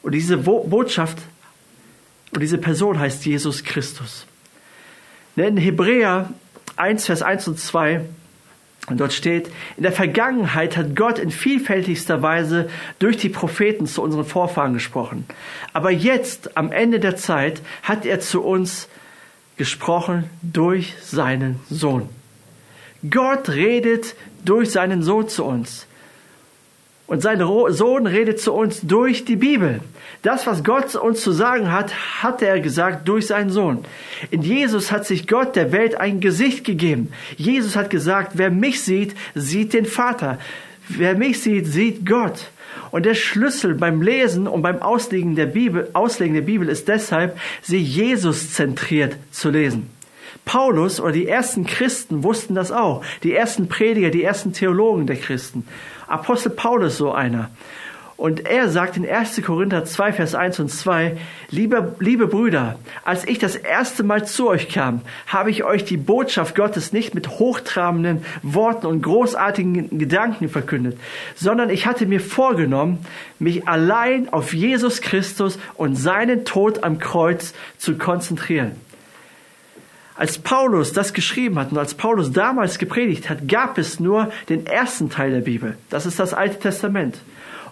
Und 0.02 0.12
diese 0.12 0.38
Botschaft 0.38 1.18
und 2.32 2.40
diese 2.40 2.58
Person 2.58 2.98
heißt 2.98 3.24
Jesus 3.26 3.64
Christus. 3.64 4.26
In 5.36 5.56
Hebräer 5.56 6.30
1, 6.76 7.06
Vers 7.06 7.22
1 7.22 7.48
und 7.48 7.58
2, 7.58 8.02
und 8.90 8.98
dort 9.00 9.12
steht, 9.12 9.50
in 9.76 9.84
der 9.84 9.92
Vergangenheit 9.92 10.76
hat 10.76 10.96
Gott 10.96 11.18
in 11.18 11.30
vielfältigster 11.30 12.22
Weise 12.22 12.68
durch 12.98 13.16
die 13.16 13.28
Propheten 13.28 13.86
zu 13.86 14.02
unseren 14.02 14.24
Vorfahren 14.24 14.74
gesprochen. 14.74 15.24
Aber 15.72 15.90
jetzt, 15.90 16.56
am 16.56 16.72
Ende 16.72 17.00
der 17.00 17.16
Zeit, 17.16 17.62
hat 17.82 18.04
er 18.04 18.20
zu 18.20 18.42
uns 18.42 18.88
gesprochen 19.56 20.24
durch 20.42 20.94
seinen 21.02 21.60
Sohn. 21.70 22.08
Gott 23.08 23.48
redet 23.48 24.14
durch 24.44 24.70
seinen 24.70 25.02
Sohn 25.02 25.28
zu 25.28 25.44
uns. 25.44 25.86
Und 27.10 27.22
sein 27.22 27.40
Sohn 27.40 28.06
redet 28.06 28.40
zu 28.40 28.52
uns 28.52 28.82
durch 28.82 29.24
die 29.24 29.34
Bibel. 29.34 29.80
Das, 30.22 30.46
was 30.46 30.62
Gott 30.62 30.94
uns 30.94 31.20
zu 31.22 31.32
sagen 31.32 31.72
hat, 31.72 32.22
hat 32.22 32.40
er 32.40 32.60
gesagt 32.60 33.08
durch 33.08 33.26
seinen 33.26 33.50
Sohn. 33.50 33.84
In 34.30 34.42
Jesus 34.42 34.92
hat 34.92 35.06
sich 35.06 35.26
Gott 35.26 35.56
der 35.56 35.72
Welt 35.72 35.96
ein 35.96 36.20
Gesicht 36.20 36.64
gegeben. 36.64 37.12
Jesus 37.36 37.74
hat 37.74 37.90
gesagt, 37.90 38.34
wer 38.34 38.52
mich 38.52 38.82
sieht, 38.82 39.16
sieht 39.34 39.72
den 39.72 39.86
Vater. 39.86 40.38
Wer 40.88 41.16
mich 41.16 41.42
sieht, 41.42 41.66
sieht 41.66 42.06
Gott. 42.06 42.52
Und 42.92 43.06
der 43.06 43.14
Schlüssel 43.14 43.74
beim 43.74 44.02
Lesen 44.02 44.46
und 44.46 44.62
beim 44.62 44.80
Auslegen 44.80 45.34
der 45.34 45.46
Bibel, 45.46 45.90
Auslegen 45.94 46.34
der 46.34 46.42
Bibel 46.42 46.68
ist 46.68 46.86
deshalb, 46.86 47.36
sie 47.60 47.78
Jesus 47.78 48.52
zentriert 48.52 49.16
zu 49.32 49.50
lesen. 49.50 49.90
Paulus 50.44 51.00
oder 51.00 51.12
die 51.12 51.26
ersten 51.26 51.66
Christen 51.66 52.22
wussten 52.22 52.54
das 52.54 52.70
auch. 52.70 53.04
Die 53.24 53.34
ersten 53.34 53.68
Prediger, 53.68 54.10
die 54.10 54.22
ersten 54.22 54.52
Theologen 54.52 55.06
der 55.06 55.16
Christen. 55.16 55.66
Apostel 56.10 56.50
Paulus 56.50 56.98
so 56.98 57.12
einer. 57.12 57.50
Und 58.20 58.46
er 58.46 58.68
sagt 58.68 58.98
in 58.98 59.08
1. 59.08 59.40
Korinther 59.42 59.86
2, 59.86 60.12
Vers 60.12 60.34
1 60.34 60.60
und 60.60 60.68
2, 60.68 61.16
liebe, 61.48 61.96
liebe 62.00 62.26
Brüder, 62.26 62.78
als 63.02 63.26
ich 63.26 63.38
das 63.38 63.56
erste 63.56 64.02
Mal 64.02 64.26
zu 64.26 64.46
euch 64.50 64.68
kam, 64.68 65.00
habe 65.26 65.50
ich 65.50 65.64
euch 65.64 65.86
die 65.86 65.96
Botschaft 65.96 66.54
Gottes 66.54 66.92
nicht 66.92 67.14
mit 67.14 67.38
hochtrabenden 67.38 68.22
Worten 68.42 68.84
und 68.84 69.00
großartigen 69.00 69.98
Gedanken 69.98 70.50
verkündet, 70.50 70.98
sondern 71.34 71.70
ich 71.70 71.86
hatte 71.86 72.04
mir 72.04 72.20
vorgenommen, 72.20 72.98
mich 73.38 73.66
allein 73.66 74.30
auf 74.30 74.52
Jesus 74.52 75.00
Christus 75.00 75.58
und 75.76 75.96
seinen 75.96 76.44
Tod 76.44 76.84
am 76.84 76.98
Kreuz 76.98 77.54
zu 77.78 77.96
konzentrieren. 77.96 78.72
Als 80.16 80.38
Paulus 80.38 80.92
das 80.92 81.12
geschrieben 81.12 81.58
hat 81.58 81.72
und 81.72 81.78
als 81.78 81.94
Paulus 81.94 82.32
damals 82.32 82.78
gepredigt 82.78 83.30
hat, 83.30 83.48
gab 83.48 83.78
es 83.78 84.00
nur 84.00 84.30
den 84.48 84.66
ersten 84.66 85.08
Teil 85.08 85.30
der 85.30 85.40
Bibel. 85.40 85.76
Das 85.88 86.04
ist 86.06 86.18
das 86.18 86.34
Alte 86.34 86.58
Testament. 86.58 87.16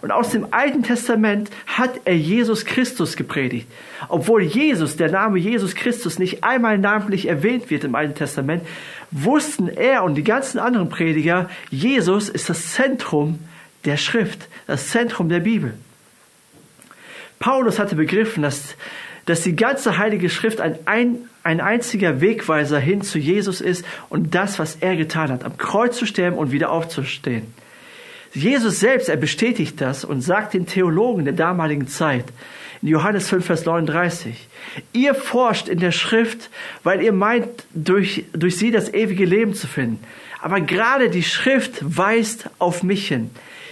Und 0.01 0.11
aus 0.11 0.29
dem 0.31 0.47
Alten 0.51 0.83
Testament 0.83 1.49
hat 1.67 2.01
er 2.05 2.15
Jesus 2.15 2.65
Christus 2.65 3.17
gepredigt. 3.17 3.67
Obwohl 4.07 4.43
Jesus, 4.43 4.95
der 4.95 5.11
Name 5.11 5.39
Jesus 5.39 5.75
Christus 5.75 6.19
nicht 6.19 6.43
einmal 6.43 6.77
namentlich 6.77 7.27
erwähnt 7.27 7.69
wird 7.69 7.83
im 7.83 7.95
Alten 7.95 8.15
Testament, 8.15 8.63
wussten 9.11 9.67
er 9.67 10.03
und 10.03 10.15
die 10.15 10.23
ganzen 10.23 10.59
anderen 10.59 10.89
Prediger, 10.89 11.49
Jesus 11.69 12.29
ist 12.29 12.49
das 12.49 12.73
Zentrum 12.73 13.39
der 13.85 13.97
Schrift, 13.97 14.47
das 14.67 14.87
Zentrum 14.89 15.29
der 15.29 15.39
Bibel. 15.41 15.73
Paulus 17.39 17.79
hatte 17.79 17.95
begriffen, 17.95 18.43
dass, 18.43 18.75
dass 19.25 19.41
die 19.41 19.55
ganze 19.55 19.97
Heilige 19.97 20.29
Schrift 20.29 20.61
ein, 20.61 20.77
ein, 20.85 21.28
ein 21.43 21.61
einziger 21.61 22.21
Wegweiser 22.21 22.79
hin 22.79 23.01
zu 23.01 23.17
Jesus 23.17 23.61
ist 23.61 23.85
und 24.09 24.35
das, 24.35 24.59
was 24.59 24.77
er 24.81 24.95
getan 24.95 25.31
hat, 25.31 25.43
am 25.43 25.57
Kreuz 25.57 25.97
zu 25.97 26.05
sterben 26.05 26.37
und 26.37 26.51
wieder 26.51 26.71
aufzustehen. 26.71 27.53
Jesus 28.33 28.79
selbst, 28.79 29.09
er 29.09 29.17
bestätigt 29.17 29.81
das 29.81 30.05
und 30.05 30.21
sagt 30.21 30.53
den 30.53 30.67
Theologen 30.67 31.25
der 31.25 31.33
damaligen 31.33 31.87
Zeit, 31.87 32.25
in 32.81 32.89
Johannes 32.89 33.27
5, 33.29 33.45
Vers 33.45 33.65
39. 33.65 34.47
Ihr 34.93 35.13
forscht 35.15 35.67
in 35.67 35.79
der 35.79 35.91
Schrift, 35.91 36.49
weil 36.83 37.01
ihr 37.01 37.11
meint, 37.11 37.47
durch, 37.73 38.25
durch 38.33 38.57
sie 38.57 38.71
das 38.71 38.93
ewige 38.93 39.25
Leben 39.25 39.53
zu 39.53 39.67
finden. 39.67 39.99
Aber 40.41 40.61
gerade 40.61 41.09
die 41.09 41.23
Schrift 41.23 41.79
weist 41.81 42.49
auf 42.59 42.83
mich 42.83 43.07
hin. 43.07 43.31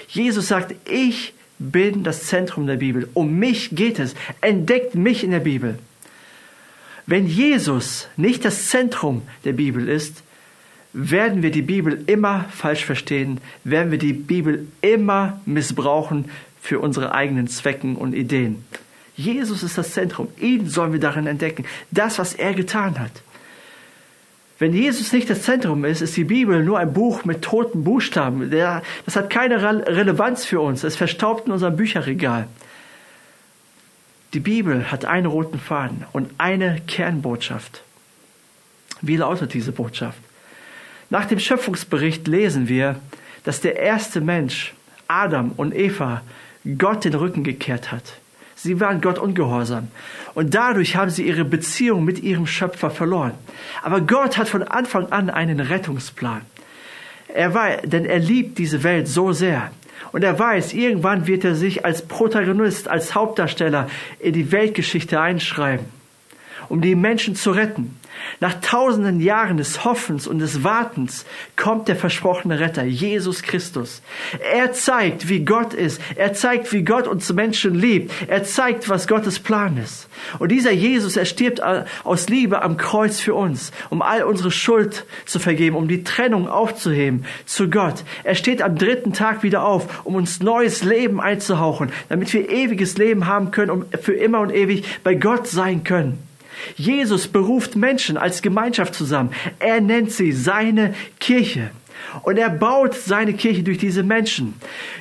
Jesus 0.09 0.49
sagt, 0.49 0.75
ich 0.89 1.33
bin 1.59 2.03
das 2.03 2.23
Zentrum 2.23 2.67
der 2.67 2.75
Bibel. 2.75 3.07
Um 3.13 3.39
mich 3.39 3.69
geht 3.71 3.99
es. 3.99 4.15
Entdeckt 4.41 4.95
mich 4.95 5.23
in 5.23 5.31
der 5.31 5.39
Bibel. 5.39 5.79
Wenn 7.07 7.25
Jesus 7.25 8.09
nicht 8.17 8.43
das 8.43 8.67
Zentrum 8.67 9.21
der 9.45 9.53
Bibel 9.53 9.87
ist, 9.87 10.23
werden 10.91 11.41
wir 11.41 11.51
die 11.51 11.61
Bibel 11.61 12.03
immer 12.05 12.45
falsch 12.49 12.83
verstehen, 12.83 13.39
werden 13.63 13.91
wir 13.91 13.97
die 13.97 14.13
Bibel 14.13 14.67
immer 14.81 15.39
missbrauchen 15.45 16.25
für 16.61 16.79
unsere 16.79 17.13
eigenen 17.13 17.47
Zwecken 17.47 17.95
und 17.95 18.13
Ideen. 18.13 18.65
Jesus 19.15 19.63
ist 19.63 19.77
das 19.77 19.91
Zentrum. 19.91 20.27
Ihn 20.39 20.67
sollen 20.67 20.91
wir 20.91 20.99
darin 20.99 21.27
entdecken. 21.27 21.65
Das, 21.91 22.19
was 22.19 22.33
er 22.33 22.53
getan 22.53 22.99
hat. 22.99 23.11
Wenn 24.59 24.73
Jesus 24.73 25.13
nicht 25.13 25.29
das 25.29 25.43
Zentrum 25.43 25.85
ist, 25.85 26.01
ist 26.01 26.17
die 26.17 26.23
Bibel 26.23 26.63
nur 26.63 26.77
ein 26.77 26.91
Buch 26.91 27.23
mit 27.25 27.41
toten 27.41 27.83
Buchstaben. 27.83 28.51
das 28.51 29.15
hat 29.15 29.29
keine 29.29 29.61
Relevanz 29.61 30.45
für 30.45 30.59
uns. 30.59 30.83
Es 30.83 30.95
verstaubt 30.95 31.47
in 31.47 31.53
unserem 31.53 31.77
Bücherregal. 31.77 32.47
Die 34.37 34.43
Bibel 34.43 34.91
hat 34.91 35.03
einen 35.03 35.25
roten 35.25 35.57
Faden 35.57 36.05
und 36.13 36.29
eine 36.37 36.79
Kernbotschaft. 36.85 37.81
Wie 39.01 39.17
lautet 39.17 39.55
diese 39.55 39.71
Botschaft? 39.71 40.19
Nach 41.09 41.25
dem 41.25 41.39
Schöpfungsbericht 41.39 42.27
lesen 42.27 42.67
wir, 42.67 42.97
dass 43.45 43.61
der 43.61 43.77
erste 43.77 44.21
Mensch, 44.21 44.75
Adam 45.07 45.53
und 45.57 45.73
Eva, 45.73 46.21
Gott 46.77 47.03
den 47.03 47.15
Rücken 47.15 47.43
gekehrt 47.43 47.91
hat. 47.91 48.03
Sie 48.53 48.79
waren 48.79 49.01
Gott 49.01 49.17
ungehorsam. 49.17 49.87
Und 50.35 50.53
dadurch 50.53 50.95
haben 50.95 51.09
sie 51.09 51.27
ihre 51.27 51.43
Beziehung 51.43 52.05
mit 52.05 52.19
ihrem 52.19 52.45
Schöpfer 52.45 52.91
verloren. 52.91 53.33
Aber 53.81 54.01
Gott 54.01 54.37
hat 54.37 54.49
von 54.49 54.61
Anfang 54.61 55.11
an 55.11 55.31
einen 55.31 55.59
Rettungsplan. 55.59 56.41
Er 57.29 57.55
war, 57.55 57.77
denn 57.77 58.05
er 58.05 58.19
liebt 58.19 58.59
diese 58.59 58.83
Welt 58.83 59.07
so 59.07 59.33
sehr. 59.33 59.71
Und 60.11 60.23
er 60.23 60.37
weiß, 60.37 60.73
irgendwann 60.73 61.27
wird 61.27 61.43
er 61.43 61.55
sich 61.55 61.85
als 61.85 62.01
Protagonist, 62.01 62.87
als 62.87 63.15
Hauptdarsteller 63.15 63.89
in 64.19 64.33
die 64.33 64.51
Weltgeschichte 64.51 65.19
einschreiben, 65.19 65.85
um 66.69 66.81
die 66.81 66.95
Menschen 66.95 67.35
zu 67.35 67.51
retten. 67.51 67.99
Nach 68.39 68.53
tausenden 68.61 69.19
Jahren 69.19 69.57
des 69.57 69.83
Hoffens 69.83 70.27
und 70.27 70.39
des 70.39 70.63
Wartens 70.63 71.25
kommt 71.55 71.87
der 71.87 71.95
versprochene 71.95 72.59
Retter, 72.59 72.83
Jesus 72.83 73.41
Christus. 73.41 74.01
Er 74.53 74.73
zeigt, 74.73 75.27
wie 75.27 75.43
Gott 75.43 75.73
ist. 75.73 75.99
Er 76.15 76.33
zeigt, 76.33 76.71
wie 76.71 76.83
Gott 76.83 77.07
uns 77.07 77.31
Menschen 77.33 77.73
liebt. 77.73 78.11
Er 78.27 78.43
zeigt, 78.43 78.89
was 78.89 79.07
Gottes 79.07 79.39
Plan 79.39 79.77
ist. 79.77 80.07
Und 80.37 80.51
dieser 80.51 80.71
Jesus, 80.71 81.17
er 81.17 81.25
stirbt 81.25 81.61
aus 82.03 82.29
Liebe 82.29 82.61
am 82.61 82.77
Kreuz 82.77 83.19
für 83.19 83.33
uns, 83.33 83.71
um 83.89 84.01
all 84.01 84.23
unsere 84.23 84.51
Schuld 84.51 85.05
zu 85.25 85.39
vergeben, 85.39 85.75
um 85.75 85.87
die 85.87 86.03
Trennung 86.03 86.47
aufzuheben 86.47 87.25
zu 87.45 87.69
Gott. 87.69 88.03
Er 88.23 88.35
steht 88.35 88.61
am 88.61 88.77
dritten 88.77 89.13
Tag 89.13 89.41
wieder 89.41 89.65
auf, 89.65 90.05
um 90.05 90.15
uns 90.15 90.41
neues 90.41 90.83
Leben 90.83 91.19
einzuhauchen, 91.19 91.91
damit 92.09 92.31
wir 92.33 92.49
ewiges 92.49 92.97
Leben 92.97 93.25
haben 93.25 93.51
können 93.51 93.71
und 93.71 93.97
für 93.99 94.13
immer 94.13 94.41
und 94.41 94.51
ewig 94.51 94.83
bei 95.03 95.15
Gott 95.15 95.47
sein 95.47 95.83
können. 95.83 96.26
Jesus 96.75 97.27
beruft 97.27 97.75
Menschen 97.75 98.17
als 98.17 98.41
Gemeinschaft 98.41 98.93
zusammen. 98.93 99.31
Er 99.59 99.81
nennt 99.81 100.11
sie 100.11 100.31
seine 100.31 100.93
Kirche. 101.19 101.71
Und 102.23 102.37
er 102.37 102.49
baut 102.49 102.95
seine 102.95 103.33
Kirche 103.33 103.63
durch 103.63 103.77
diese 103.77 104.03
Menschen. 104.03 104.53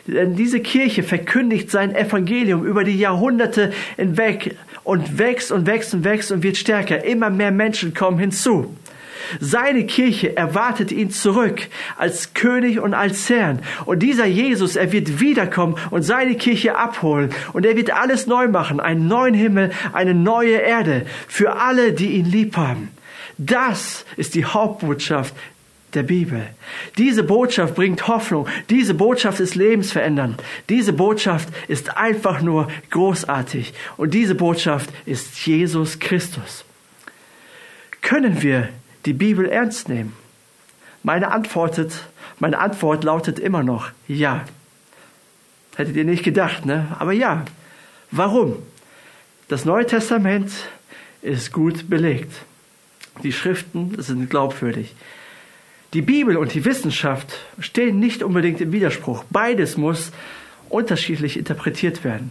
Denn 0.07 0.35
diese 0.35 0.61
Kirche 0.61 1.03
verkündigt 1.03 1.71
sein 1.71 1.95
Evangelium 1.95 2.65
über 2.65 2.85
die 2.85 2.99
Jahrhunderte 2.99 3.73
hinweg 3.97 4.57
und 4.83 5.19
wächst 5.19 5.53
und 5.53 5.67
wächst 5.67 5.95
und 5.95 6.05
wächst 6.05 6.33
und 6.33 6.43
wird 6.43 6.57
stärker. 6.57 7.05
Immer 7.05 7.31
mehr 7.31 7.51
Menschen 7.51 7.95
kommen 7.95 8.19
hinzu. 8.19 8.75
Seine 9.41 9.87
Kirche 9.87 10.37
erwartet 10.37 10.93
ihn 10.93 11.11
zurück 11.11 11.69
als 11.97 12.35
König 12.35 12.81
und 12.81 12.95
als 12.95 13.29
Herrn. 13.29 13.61
Und 13.85 14.01
dieser 14.01 14.27
Jesus, 14.27 14.77
er 14.77 14.93
wird 14.93 15.21
wiederkommen 15.21 15.77
und 15.91 16.03
seine 16.03 16.37
Kirche 16.37 16.77
abholen. 16.77 17.31
Und 17.53 17.67
er 17.67 17.77
wird 17.77 17.91
alles 17.91 18.27
neu 18.27 18.49
machen. 18.49 18.81
Einen 18.81 19.09
neuen 19.09 19.35
Himmel, 19.35 19.73
eine 19.93 20.15
neue 20.15 20.57
Erde 20.57 21.07
für 21.29 21.57
alle, 21.57 21.93
die 21.93 22.13
ihn 22.13 22.27
lieb 22.27 22.57
haben. 22.57 22.91
Das 23.39 24.05
ist 24.17 24.35
die 24.35 24.45
Hauptbotschaft 24.45 25.35
der 25.95 26.03
Bibel. 26.03 26.47
Diese 26.99 27.23
Botschaft 27.23 27.75
bringt 27.75 28.07
Hoffnung. 28.07 28.47
Diese 28.71 28.95
Botschaft 28.95 29.41
ist 29.41 29.55
lebensverändernd. 29.55 30.43
Diese 30.69 30.93
Botschaft 30.93 31.49
ist 31.69 31.97
einfach 31.97 32.43
nur 32.43 32.69
großartig. 32.91 33.73
Und 33.97 34.15
diese 34.15 34.35
Botschaft 34.35 34.91
ist 35.07 35.47
Jesus 35.47 35.99
Christus. 35.99 36.65
Können 38.03 38.43
wir 38.43 38.69
die 39.07 39.13
Bibel 39.13 39.49
ernst 39.49 39.89
nehmen? 39.89 40.15
Meine 41.03 41.31
Antwort, 41.31 41.81
meine 42.39 42.59
Antwort 42.59 43.05
lautet 43.05 43.39
immer 43.39 43.63
noch 43.63 43.91
ja. 44.09 44.45
Hättet 45.77 45.97
ihr 45.97 46.05
nicht 46.05 46.25
gedacht, 46.25 46.67
ne? 46.67 46.89
Aber 46.99 47.13
ja. 47.13 47.45
Warum? 48.11 48.57
Das 49.49 49.65
Neue 49.65 49.87
Testament 49.87 50.51
ist 51.23 51.53
gut 51.53 51.89
belegt. 51.89 52.33
Die 53.23 53.33
Schriften 53.33 54.01
sind 54.03 54.29
glaubwürdig. 54.29 54.95
Die 55.93 56.03
Bibel 56.03 56.37
und 56.37 56.55
die 56.55 56.65
Wissenschaft 56.65 57.39
stehen 57.59 58.01
nicht 58.01 58.23
unbedingt 58.23 58.61
im 58.61 58.73
Widerspruch. 58.73 59.25
Beides 59.31 59.77
muss 59.77 60.13
unterschiedlich 60.69 61.37
interpretiert 61.37 62.05
werden. 62.05 62.31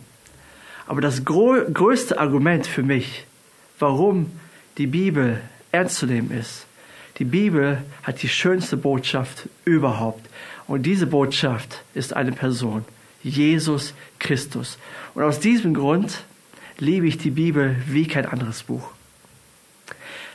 Aber 0.88 1.02
das 1.02 1.24
größte 1.26 2.20
Argument 2.20 2.68
für 2.68 2.84
mich, 2.84 3.26
warum 3.80 4.32
die 4.78 4.88
Bibel 4.88 5.42
ernst 5.76 5.98
zu 5.98 6.06
nehmen 6.06 6.32
ist. 6.32 6.66
Die 7.18 7.26
Bibel 7.26 7.82
hat 8.04 8.22
die 8.24 8.30
schönste 8.30 8.78
Botschaft 8.78 9.48
überhaupt. 9.64 10.26
Und 10.68 10.84
diese 10.84 11.08
Botschaft 11.08 11.84
ist 11.94 12.16
eine 12.16 12.32
Person, 12.32 12.84
Jesus 13.24 13.94
Christus. 14.20 14.78
Und 15.14 15.24
aus 15.24 15.40
diesem 15.40 15.74
Grund 15.74 16.24
liebe 16.78 17.08
ich 17.08 17.18
die 17.18 17.32
Bibel 17.32 17.76
wie 17.88 18.08
kein 18.08 18.26
anderes 18.26 18.64
Buch. 18.64 18.90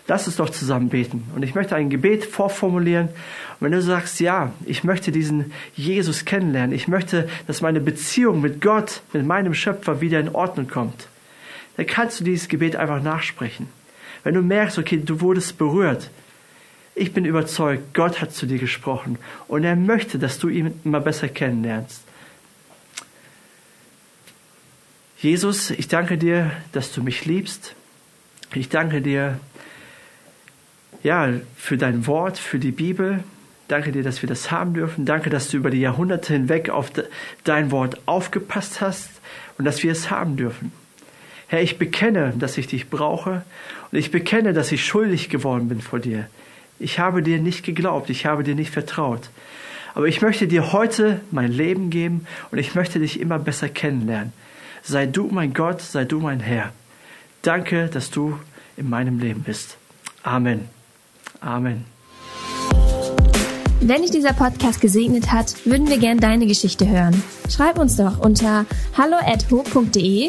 Lass 0.08 0.26
uns 0.26 0.36
doch 0.36 0.50
zusammen 0.50 0.88
beten. 0.88 1.24
Und 1.36 1.42
ich 1.42 1.54
möchte 1.54 1.76
ein 1.76 1.90
Gebet 1.90 2.24
vorformulieren. 2.24 3.08
Und 3.08 3.60
wenn 3.60 3.72
du 3.72 3.82
sagst, 3.82 4.18
ja, 4.18 4.52
ich 4.64 4.82
möchte 4.82 5.12
diesen 5.12 5.52
Jesus 5.76 6.24
kennenlernen, 6.24 6.74
ich 6.74 6.88
möchte, 6.88 7.28
dass 7.46 7.60
meine 7.60 7.80
Beziehung 7.80 8.40
mit 8.40 8.60
Gott, 8.60 9.02
mit 9.12 9.24
meinem 9.24 9.54
Schöpfer 9.54 10.00
wieder 10.00 10.18
in 10.18 10.34
Ordnung 10.34 10.66
kommt, 10.66 11.06
dann 11.76 11.86
kannst 11.86 12.18
du 12.18 12.24
dieses 12.24 12.48
Gebet 12.48 12.74
einfach 12.74 13.02
nachsprechen. 13.02 13.68
Wenn 14.24 14.34
du 14.34 14.42
merkst, 14.42 14.78
okay, 14.78 14.98
du 14.98 15.20
wurdest 15.20 15.58
berührt, 15.58 16.10
ich 16.94 17.12
bin 17.12 17.24
überzeugt, 17.24 17.94
Gott 17.94 18.20
hat 18.20 18.32
zu 18.32 18.46
dir 18.46 18.58
gesprochen 18.58 19.18
und 19.48 19.64
er 19.64 19.76
möchte, 19.76 20.18
dass 20.18 20.38
du 20.38 20.48
ihn 20.48 20.74
immer 20.84 21.00
besser 21.00 21.28
kennenlernst. 21.28 22.02
Jesus, 25.18 25.70
ich 25.70 25.88
danke 25.88 26.18
dir, 26.18 26.50
dass 26.72 26.92
du 26.92 27.02
mich 27.02 27.26
liebst. 27.26 27.74
Ich 28.54 28.68
danke 28.68 29.02
dir, 29.02 29.38
ja, 31.02 31.28
für 31.56 31.76
dein 31.76 32.06
Wort, 32.06 32.38
für 32.38 32.58
die 32.58 32.72
Bibel. 32.72 33.22
Danke 33.68 33.92
dir, 33.92 34.02
dass 34.02 34.22
wir 34.22 34.28
das 34.28 34.50
haben 34.50 34.74
dürfen. 34.74 35.04
Danke, 35.04 35.30
dass 35.30 35.48
du 35.48 35.58
über 35.58 35.70
die 35.70 35.80
Jahrhunderte 35.80 36.32
hinweg 36.32 36.70
auf 36.70 36.90
dein 37.44 37.70
Wort 37.70 38.00
aufgepasst 38.06 38.80
hast 38.80 39.10
und 39.58 39.64
dass 39.64 39.82
wir 39.82 39.92
es 39.92 40.10
haben 40.10 40.36
dürfen. 40.36 40.72
Herr, 41.50 41.62
ich 41.62 41.78
bekenne, 41.78 42.32
dass 42.38 42.56
ich 42.58 42.68
dich 42.68 42.90
brauche 42.90 43.42
und 43.90 43.98
ich 43.98 44.12
bekenne, 44.12 44.52
dass 44.52 44.70
ich 44.70 44.84
schuldig 44.84 45.30
geworden 45.30 45.68
bin 45.68 45.80
vor 45.80 45.98
dir. 45.98 46.28
Ich 46.78 47.00
habe 47.00 47.24
dir 47.24 47.38
nicht 47.38 47.64
geglaubt, 47.64 48.08
ich 48.08 48.24
habe 48.24 48.44
dir 48.44 48.54
nicht 48.54 48.70
vertraut. 48.70 49.30
Aber 49.96 50.06
ich 50.06 50.22
möchte 50.22 50.46
dir 50.46 50.72
heute 50.72 51.20
mein 51.32 51.50
Leben 51.50 51.90
geben 51.90 52.24
und 52.52 52.58
ich 52.58 52.76
möchte 52.76 53.00
dich 53.00 53.18
immer 53.18 53.40
besser 53.40 53.68
kennenlernen. 53.68 54.32
Sei 54.84 55.06
du 55.06 55.26
mein 55.26 55.52
Gott, 55.52 55.80
sei 55.80 56.04
du 56.04 56.20
mein 56.20 56.38
Herr. 56.38 56.72
Danke, 57.42 57.88
dass 57.88 58.12
du 58.12 58.38
in 58.76 58.88
meinem 58.88 59.18
Leben 59.18 59.42
bist. 59.42 59.76
Amen. 60.22 60.68
Amen. 61.40 61.84
Wenn 63.80 64.02
dich 64.02 64.12
dieser 64.12 64.34
Podcast 64.34 64.80
gesegnet 64.80 65.32
hat, 65.32 65.66
würden 65.66 65.88
wir 65.88 65.98
gern 65.98 66.18
deine 66.18 66.46
Geschichte 66.46 66.88
hören. 66.88 67.20
Schreib 67.48 67.76
uns 67.76 67.96
doch 67.96 68.20
unter 68.20 68.66
hallo@ho.de 68.96 70.28